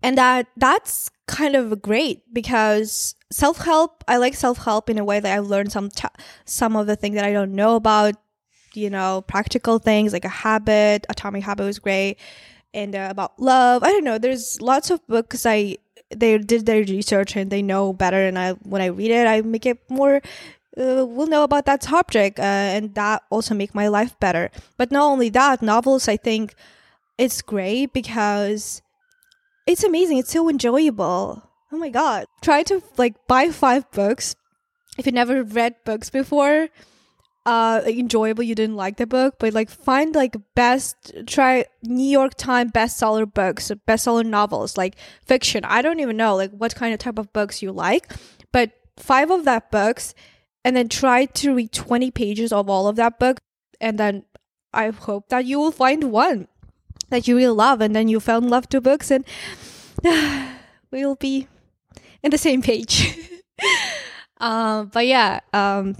And 0.01 0.17
that 0.17 0.47
that's 0.57 1.09
kind 1.27 1.55
of 1.55 1.81
great 1.81 2.21
because 2.33 3.15
self-help 3.31 4.03
i 4.07 4.17
like 4.17 4.33
self-help 4.33 4.89
in 4.89 4.97
a 4.97 5.05
way 5.05 5.19
that 5.19 5.37
I've 5.37 5.45
learned 5.45 5.71
some 5.71 5.89
t- 5.89 6.07
some 6.45 6.75
of 6.75 6.87
the 6.87 6.95
things 6.95 7.15
that 7.15 7.25
i 7.25 7.31
don't 7.31 7.55
know 7.55 7.75
about 7.75 8.15
you 8.75 8.89
know, 8.89 9.23
practical 9.27 9.79
things 9.79 10.13
like 10.13 10.25
a 10.25 10.29
habit. 10.29 11.05
Atomic 11.09 11.43
Habit 11.43 11.65
was 11.65 11.79
great, 11.79 12.17
and 12.73 12.95
uh, 12.95 13.07
about 13.09 13.39
love. 13.39 13.83
I 13.83 13.89
don't 13.89 14.03
know. 14.03 14.17
There's 14.17 14.61
lots 14.61 14.89
of 14.89 15.05
books 15.07 15.45
I 15.45 15.77
they 16.09 16.37
did 16.37 16.65
their 16.65 16.83
research 16.83 17.35
and 17.35 17.51
they 17.51 17.61
know 17.61 17.93
better. 17.93 18.25
And 18.25 18.37
I 18.37 18.51
when 18.63 18.81
I 18.81 18.87
read 18.87 19.11
it, 19.11 19.27
I 19.27 19.41
make 19.41 19.65
it 19.65 19.79
more. 19.89 20.21
Uh, 20.75 21.05
will 21.05 21.27
know 21.27 21.43
about 21.43 21.67
that 21.67 21.83
subject, 21.83 22.39
uh, 22.39 22.41
and 22.73 22.95
that 22.95 23.21
also 23.29 23.53
make 23.53 23.75
my 23.75 23.87
life 23.87 24.19
better. 24.19 24.49
But 24.75 24.89
not 24.89 25.05
only 25.05 25.29
that, 25.29 25.61
novels. 25.61 26.07
I 26.07 26.17
think 26.17 26.55
it's 27.15 27.43
great 27.43 27.93
because 27.93 28.81
it's 29.67 29.83
amazing. 29.83 30.17
It's 30.17 30.31
so 30.31 30.49
enjoyable. 30.49 31.43
Oh 31.71 31.77
my 31.77 31.89
god! 31.89 32.25
Try 32.41 32.63
to 32.63 32.81
like 32.97 33.13
buy 33.27 33.49
five 33.49 33.89
books 33.91 34.35
if 34.97 35.05
you 35.05 35.11
never 35.11 35.43
read 35.43 35.75
books 35.85 36.09
before 36.09 36.69
uh 37.45 37.81
enjoyable 37.85 38.43
you 38.43 38.55
didn't 38.55 38.77
like 38.77 38.95
the 38.97 39.05
book 39.05 39.35
but 39.37 39.53
like 39.53 39.69
find 39.69 40.15
like 40.15 40.35
best 40.55 41.11
try 41.27 41.65
new 41.83 42.09
york 42.09 42.33
times 42.35 42.71
bestseller 42.71 43.31
books 43.31 43.69
bestseller 43.87 44.25
novels 44.25 44.77
like 44.77 44.95
fiction. 45.25 45.65
I 45.65 45.81
don't 45.81 45.99
even 45.99 46.15
know 46.15 46.35
like 46.35 46.51
what 46.51 46.75
kind 46.75 46.93
of 46.93 46.99
type 46.99 47.19
of 47.19 47.33
books 47.33 47.61
you 47.61 47.71
like 47.71 48.13
but 48.51 48.71
five 48.97 49.29
of 49.29 49.43
that 49.45 49.71
books 49.71 50.13
and 50.63 50.75
then 50.75 50.87
try 50.87 51.25
to 51.25 51.53
read 51.53 51.73
20 51.73 52.11
pages 52.11 52.53
of 52.53 52.69
all 52.69 52.87
of 52.87 52.95
that 52.95 53.19
book 53.19 53.41
and 53.81 53.97
then 53.97 54.23
i 54.73 54.89
hope 54.89 55.27
that 55.29 55.45
you 55.45 55.59
will 55.59 55.71
find 55.71 56.11
one 56.11 56.47
that 57.09 57.27
you 57.27 57.35
really 57.35 57.53
love 57.53 57.81
and 57.81 57.95
then 57.95 58.07
you 58.07 58.21
in 58.27 58.49
love 58.49 58.67
to 58.69 58.81
books 58.81 59.11
and 59.11 59.25
we'll 60.91 61.15
be 61.15 61.47
in 62.21 62.31
the 62.31 62.37
same 62.37 62.61
page. 62.61 63.17
Um 64.37 64.87
but 64.93 65.05
yeah 65.05 65.39
um 65.53 65.95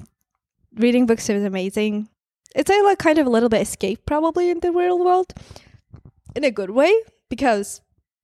reading 0.75 1.05
books 1.05 1.29
is 1.29 1.43
amazing. 1.43 2.09
It's 2.55 2.69
a, 2.69 2.81
like 2.83 2.99
kind 2.99 3.17
of 3.17 3.27
a 3.27 3.29
little 3.29 3.49
bit 3.49 3.61
escape 3.61 4.05
probably 4.05 4.49
in 4.49 4.59
the 4.59 4.71
real 4.71 4.99
world 5.03 5.33
in 6.35 6.43
a 6.43 6.51
good 6.51 6.69
way 6.69 6.93
because 7.29 7.81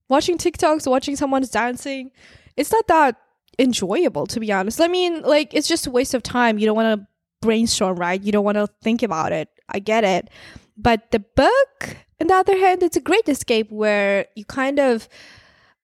watching 0.08 0.38
TikToks, 0.38 0.90
watching 0.90 1.16
someone's 1.16 1.50
dancing, 1.50 2.12
it's 2.56 2.72
not 2.72 2.88
that 2.88 3.16
enjoyable 3.58 4.26
to 4.28 4.40
be 4.40 4.52
honest. 4.52 4.80
I 4.80 4.88
mean, 4.88 5.22
like 5.22 5.54
it's 5.54 5.68
just 5.68 5.88
a 5.88 5.92
waste 5.92 6.14
of 6.14 6.24
time. 6.24 6.60
You 6.60 6.66
don't 6.66 6.76
want 6.76 7.00
to 7.00 7.08
brainstorm, 7.42 7.98
right? 7.98 8.22
You 8.22 8.32
don't 8.32 8.46
want 8.46 8.58
to 8.58 8.68
think 8.82 9.04
about 9.04 9.32
it. 9.32 9.50
I 9.68 9.80
get 9.80 10.04
it. 10.04 10.30
But 10.78 11.12
the 11.12 11.20
book 11.20 11.98
on 12.22 12.28
the 12.28 12.34
other 12.34 12.58
hand, 12.58 12.84
it's 12.84 12.98
a 12.98 13.02
great 13.02 13.28
escape 13.28 13.72
where 13.72 14.28
you 14.36 14.46
kind 14.46 14.80
of 14.80 15.08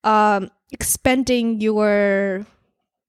um, 0.03 0.49
expanding 0.71 1.61
your 1.61 2.45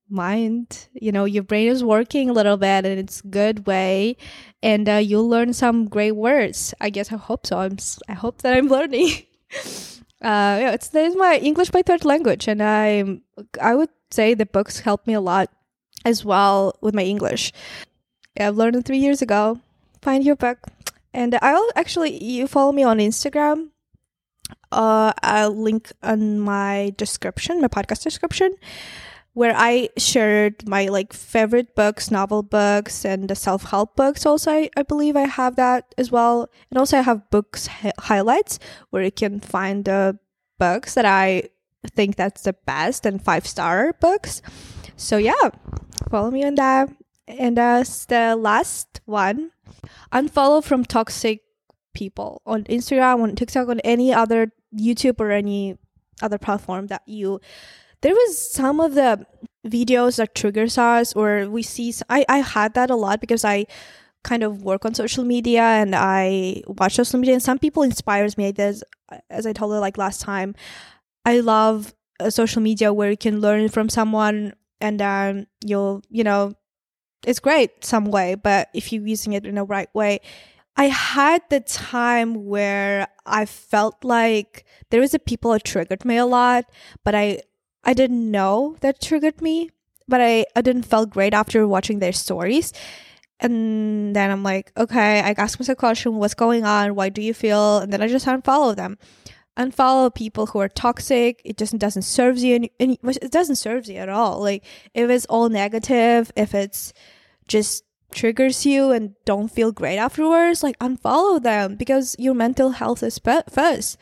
mind 0.09 0.89
you 0.93 1.11
know 1.11 1.25
your 1.25 1.43
brain 1.43 1.69
is 1.69 1.83
working 1.83 2.31
a 2.31 2.33
little 2.33 2.57
bit 2.57 2.87
and 2.87 2.99
it's 2.99 3.21
good 3.23 3.67
way 3.67 4.17
and 4.63 4.89
uh, 4.89 4.95
you'll 4.95 5.29
learn 5.29 5.53
some 5.53 5.87
great 5.87 6.13
words. 6.13 6.75
I 6.81 6.91
guess 6.91 7.13
i 7.13 7.17
hope 7.17 7.47
so. 7.47 7.59
I'm 7.59 7.77
i 8.09 8.13
hope 8.13 8.43
that 8.43 8.57
i'm 8.57 8.69
learning. 8.77 9.11
Uh 10.23 10.57
yeah 10.63 10.73
it's, 10.73 10.91
it's 10.95 11.17
my 11.17 11.39
english 11.39 11.73
my 11.73 11.83
third 11.83 12.05
language 12.05 12.49
and 12.49 12.63
i 12.63 13.05
i 13.61 13.75
would 13.75 13.91
say 14.11 14.33
the 14.35 14.47
books 14.47 14.81
helped 14.81 15.07
me 15.07 15.15
a 15.15 15.21
lot 15.21 15.51
as 16.05 16.25
well 16.25 16.77
with 16.81 16.95
my 16.95 17.03
english. 17.03 17.53
Yeah, 18.37 18.49
i've 18.49 18.57
learned 18.57 18.77
it 18.77 18.85
three 18.85 18.99
years 18.99 19.23
ago. 19.23 19.61
Find 20.03 20.25
your 20.25 20.37
book. 20.37 20.59
And 21.13 21.37
i'll 21.43 21.71
actually 21.75 22.23
you 22.23 22.47
follow 22.47 22.73
me 22.73 22.83
on 22.83 22.99
instagram. 22.99 23.71
Uh 24.73 25.13
i'll 25.23 25.55
link 25.55 25.93
on 26.03 26.41
my 26.41 26.95
description 26.97 27.61
my 27.61 27.69
podcast 27.69 28.03
description 28.03 28.55
where 29.37 29.53
I 29.55 29.91
shared 29.99 30.67
my 30.67 30.89
like 30.89 31.13
favorite 31.13 31.77
books, 31.77 32.11
novel 32.11 32.43
books, 32.43 33.05
and 33.05 33.29
the 33.29 33.35
self 33.35 33.65
help 33.65 33.95
books. 33.95 34.25
Also, 34.25 34.51
I, 34.51 34.71
I 34.79 34.83
believe 34.83 35.15
I 35.15 35.29
have 35.29 35.57
that 35.57 35.95
as 35.99 36.11
well. 36.11 36.49
And 36.71 36.79
also, 36.79 36.97
I 36.97 37.03
have 37.03 37.29
books 37.29 37.67
hi- 37.67 37.93
highlights 38.01 38.59
where 38.89 39.03
you 39.03 39.13
can 39.13 39.41
find 39.41 39.85
the 39.85 40.19
books 40.59 40.95
that 40.95 41.05
I 41.05 41.51
think 41.95 42.17
that's 42.17 42.45
the 42.45 42.55
best 42.65 43.05
and 43.05 43.23
five 43.23 43.47
star 43.47 43.93
books. 44.01 44.41
So 44.97 45.19
yeah, 45.19 45.51
follow 46.09 46.31
me 46.31 46.43
on 46.43 46.55
that. 46.55 46.89
And 47.29 47.59
uh, 47.59 47.85
as 47.85 48.07
the 48.07 48.37
last 48.37 49.03
one, 49.05 49.51
unfollow 50.15 50.65
from 50.65 50.87
toxic 50.87 51.43
people 51.93 52.41
on 52.47 52.65
Instagram, 52.65 53.23
on 53.23 53.37
TikTok, 53.37 53.69
on 53.69 53.81
any 53.81 54.15
other 54.15 54.51
YouTube 54.75 55.21
or 55.21 55.31
any 55.31 55.77
other 56.23 56.39
platform 56.39 56.87
that 56.87 57.03
you 57.05 57.39
there 58.03 58.15
was 58.15 58.39
some 58.39 58.81
of 58.81 58.95
the 58.95 59.27
videos 59.67 60.17
that 60.17 60.35
triggers 60.35 60.79
us 60.79 61.13
or 61.15 61.49
we 61.49 61.63
see 61.63 61.93
I, 62.09 62.25
I 62.29 62.39
had 62.39 62.75
that 62.75 62.91
a 62.91 62.97
lot 62.97 63.21
because 63.21 63.45
i 63.45 63.67
kind 64.23 64.43
of 64.43 64.63
work 64.63 64.85
on 64.85 64.95
social 64.95 65.25
media 65.25 65.63
and 65.63 65.95
i 65.95 66.63
watch 66.67 66.95
social 66.95 67.19
media 67.19 67.35
and 67.35 67.43
some 67.43 67.59
people 67.59 67.83
inspires 67.83 68.37
me 68.37 68.51
There's, 68.53 68.83
as 69.31 69.47
i 69.47 69.53
told 69.53 69.73
you 69.73 69.79
like 69.79 69.99
last 69.99 70.21
time. 70.21 70.55
I 71.25 71.41
love 71.41 71.93
uh, 72.21 72.31
social 72.31 72.63
media 72.63 72.93
where 72.93 73.11
you 73.11 73.17
can 73.17 73.41
learn 73.41 73.69
from 73.69 73.89
someone 73.89 74.55
and 74.81 75.01
then 75.01 75.47
you'll 75.65 76.03
you 76.09 76.25
know 76.25 76.55
it's 77.27 77.41
great 77.41 77.85
some 77.85 78.07
way 78.07 78.37
but 78.37 78.69
if 78.75 78.93
you're 78.93 79.07
using 79.07 79.33
it 79.33 79.47
in 79.47 79.57
the 79.57 79.65
right 79.65 79.93
way. 79.95 80.21
I 80.79 80.89
had 80.89 81.43
the 81.49 81.61
time 81.61 82.45
where 82.45 83.09
i 83.25 83.47
felt 83.47 84.05
like 84.05 84.67
there 84.91 85.01
was 85.01 85.15
a 85.15 85.19
people 85.19 85.53
that 85.53 85.65
triggered 85.65 86.05
me 86.05 86.19
a 86.19 86.27
lot 86.27 86.67
but 87.03 87.15
i 87.15 87.41
I 87.87 87.95
didn't 87.95 88.31
know 88.31 88.77
that 88.81 89.01
triggered 89.01 89.41
me, 89.41 89.71
but 90.09 90.21
I, 90.21 90.45
I 90.57 90.61
didn't 90.61 90.83
feel 90.83 91.07
great 91.07 91.33
after 91.33 91.67
watching 91.69 92.01
their 92.01 92.13
stories. 92.13 92.73
And 93.39 94.17
then 94.17 94.31
I'm 94.31 94.43
like, 94.43 94.73
okay, 94.77 95.21
I 95.21 95.35
ask 95.39 95.61
myself 95.61 95.75
a 95.75 95.77
question, 95.77 96.17
what's 96.17 96.35
going 96.35 96.65
on? 96.65 96.97
Why 96.97 97.11
do 97.11 97.23
you 97.23 97.33
feel? 97.33 97.79
And 97.79 97.93
then 97.93 98.03
I 98.03 98.09
just 98.09 98.27
unfollow 98.27 98.75
them. 98.75 98.99
Unfollow 99.57 100.13
people 100.13 100.47
who 100.47 100.59
are 100.59 100.69
toxic. 100.69 101.41
It 101.45 101.57
just 101.57 101.79
doesn't 101.79 102.03
serve 102.03 102.39
you. 102.39 102.57
Any, 102.57 102.73
any, 102.81 102.99
it 103.05 103.31
doesn't 103.31 103.57
serve 103.57 103.87
you 103.87 103.97
at 103.97 104.09
all. 104.09 104.41
Like 104.41 104.65
if 104.93 105.09
it's 105.09 105.27
all 105.27 105.49
negative, 105.49 106.33
if 106.35 106.55
it's 106.55 106.93
just 107.47 107.85
triggers 108.11 108.67
you 108.67 108.91
and 108.91 109.15
don't 109.25 109.49
feel 109.49 109.71
great 109.71 109.99
afterwards, 109.99 110.63
like 110.63 110.79
unfollow 110.81 111.41
them 111.41 111.77
because 111.77 112.17
your 112.19 112.35
mental 112.35 112.71
health 112.71 113.03
is 113.03 113.19
first 113.19 113.97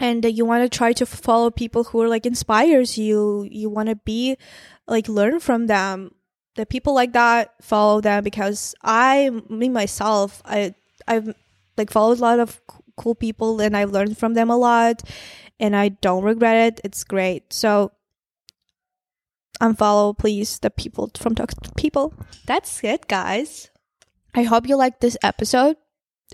and 0.00 0.24
uh, 0.24 0.28
you 0.28 0.44
want 0.46 0.64
to 0.64 0.76
try 0.76 0.92
to 0.94 1.06
follow 1.06 1.50
people 1.50 1.84
who 1.84 2.00
are 2.00 2.08
like 2.08 2.26
inspires 2.26 2.98
you. 2.98 3.46
You 3.48 3.68
want 3.68 3.90
to 3.90 3.96
be 3.96 4.36
like 4.88 5.08
learn 5.08 5.38
from 5.38 5.66
them. 5.66 6.14
The 6.56 6.66
people 6.66 6.94
like 6.94 7.12
that 7.12 7.54
follow 7.62 8.00
them 8.00 8.24
because 8.24 8.74
i 8.82 9.30
me 9.48 9.68
myself 9.68 10.42
i 10.44 10.74
i've 11.06 11.32
like 11.78 11.90
followed 11.90 12.18
a 12.18 12.20
lot 12.20 12.40
of 12.40 12.60
cool 12.96 13.14
people 13.14 13.60
and 13.60 13.76
i've 13.76 13.92
learned 13.92 14.18
from 14.18 14.34
them 14.34 14.50
a 14.50 14.56
lot 14.56 15.00
and 15.60 15.76
i 15.76 15.88
don't 15.88 16.24
regret 16.24 16.74
it. 16.74 16.80
It's 16.82 17.04
great. 17.04 17.52
So 17.52 17.92
um, 19.60 19.74
unfollow 19.74 20.18
please 20.18 20.58
the 20.58 20.70
people 20.70 21.10
from 21.16 21.34
talk 21.34 21.52
people. 21.76 22.12
That's 22.46 22.82
it 22.82 23.06
guys. 23.06 23.70
I 24.34 24.42
hope 24.42 24.66
you 24.66 24.76
like 24.76 25.00
this 25.00 25.16
episode. 25.22 25.76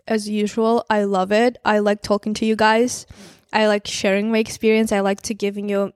As 0.09 0.29
usual 0.29 0.85
i 0.89 1.05
love 1.05 1.31
it. 1.31 1.59
I 1.65 1.79
like 1.81 2.03
talking 2.03 2.35
to 2.35 2.47
you 2.47 2.57
guys 2.57 3.07
I 3.53 3.67
like 3.67 3.87
sharing 3.87 4.31
my 4.31 4.39
experience. 4.39 4.93
I 4.93 5.01
like 5.01 5.23
to 5.23 5.35
giving 5.35 5.69
you 5.69 5.93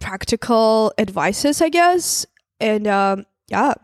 practical 0.00 0.92
advices, 0.98 1.60
I 1.60 1.68
guess. 1.68 2.26
And 2.60 2.86
um, 2.86 3.26
yeah. 3.48 3.74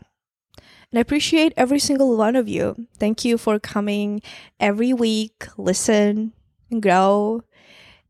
And 0.58 0.98
I 0.98 1.00
appreciate 1.00 1.52
every 1.56 1.80
single 1.80 2.16
one 2.16 2.36
of 2.36 2.48
you. 2.48 2.86
Thank 2.98 3.24
you 3.24 3.36
for 3.36 3.58
coming 3.58 4.22
every 4.60 4.92
week, 4.92 5.46
listen 5.56 6.32
and 6.70 6.80
grow. 6.80 7.42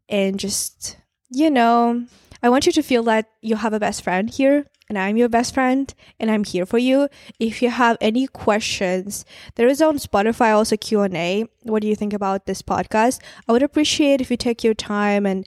And 0.09 0.39
just, 0.39 0.99
you 1.31 1.51
know, 1.51 2.05
I 2.43 2.51
want 2.51 2.67
you 2.67 2.73
to 2.73 2.83
feel 2.83 3.03
that 3.05 3.31
you 3.41 3.57
have 3.57 3.73
a 3.73 3.81
best 3.81 4.05
friend 4.05 4.29
here 4.29 4.67
and 4.89 4.99
I'm 4.99 5.17
your 5.17 5.29
best 5.29 5.55
friend 5.55 5.93
and 6.21 6.31
I'm 6.31 6.45
here 6.45 6.67
for 6.67 6.79
you. 6.79 7.09
If 7.39 7.63
you 7.63 7.71
have 7.71 7.97
any 8.01 8.27
questions, 8.27 9.25
there 9.57 9.69
is 9.69 9.81
on 9.81 9.99
Spotify 9.99 10.55
also 10.55 10.77
Q&A. 10.77 11.47
What 11.63 11.83
do 11.83 11.89
you 11.89 11.97
think 11.97 12.13
about 12.13 12.47
this 12.47 12.63
podcast? 12.63 13.21
I 13.49 13.53
would 13.53 13.63
appreciate 13.63 14.21
if 14.21 14.31
you 14.31 14.37
take 14.37 14.63
your 14.63 14.75
time 14.75 15.27
and 15.27 15.47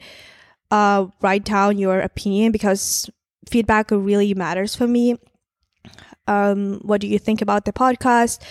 uh, 0.72 1.08
write 1.22 1.46
down 1.46 1.78
your 1.78 2.00
opinion 2.00 2.52
because 2.52 3.10
feedback 3.50 3.92
really 3.92 4.34
matters 4.34 4.76
for 4.76 4.88
me. 4.88 5.16
Um, 6.28 6.80
what 6.82 7.00
do 7.00 7.08
you 7.08 7.20
think 7.20 7.42
about 7.42 7.66
the 7.66 7.72
podcast 7.72 8.42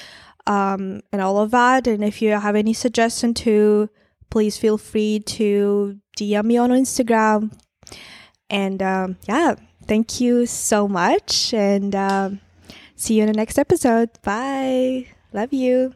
um, 0.46 1.03
and 1.12 1.20
all 1.20 1.38
of 1.38 1.51
that? 1.51 1.87
And 1.87 2.03
if 2.03 2.22
you 2.22 2.31
have 2.31 2.57
any 2.57 2.72
suggestion 2.72 3.35
too, 3.35 3.90
please 4.31 4.57
feel 4.57 4.79
free 4.79 5.20
to 5.20 5.99
DM 6.18 6.44
me 6.44 6.57
on 6.57 6.70
Instagram. 6.70 7.53
And 8.49 8.81
um, 8.83 9.16
yeah, 9.29 9.57
thank 9.87 10.20
you 10.20 10.46
so 10.46 10.88
much. 10.88 11.55
And 11.55 11.94
um, 11.94 12.40
see 12.94 13.14
you 13.14 13.22
in 13.22 13.29
the 13.29 13.35
next 13.35 13.59
episode. 13.59 14.11
Bye. 14.22 15.07
Love 15.33 15.53
you. 15.53 15.94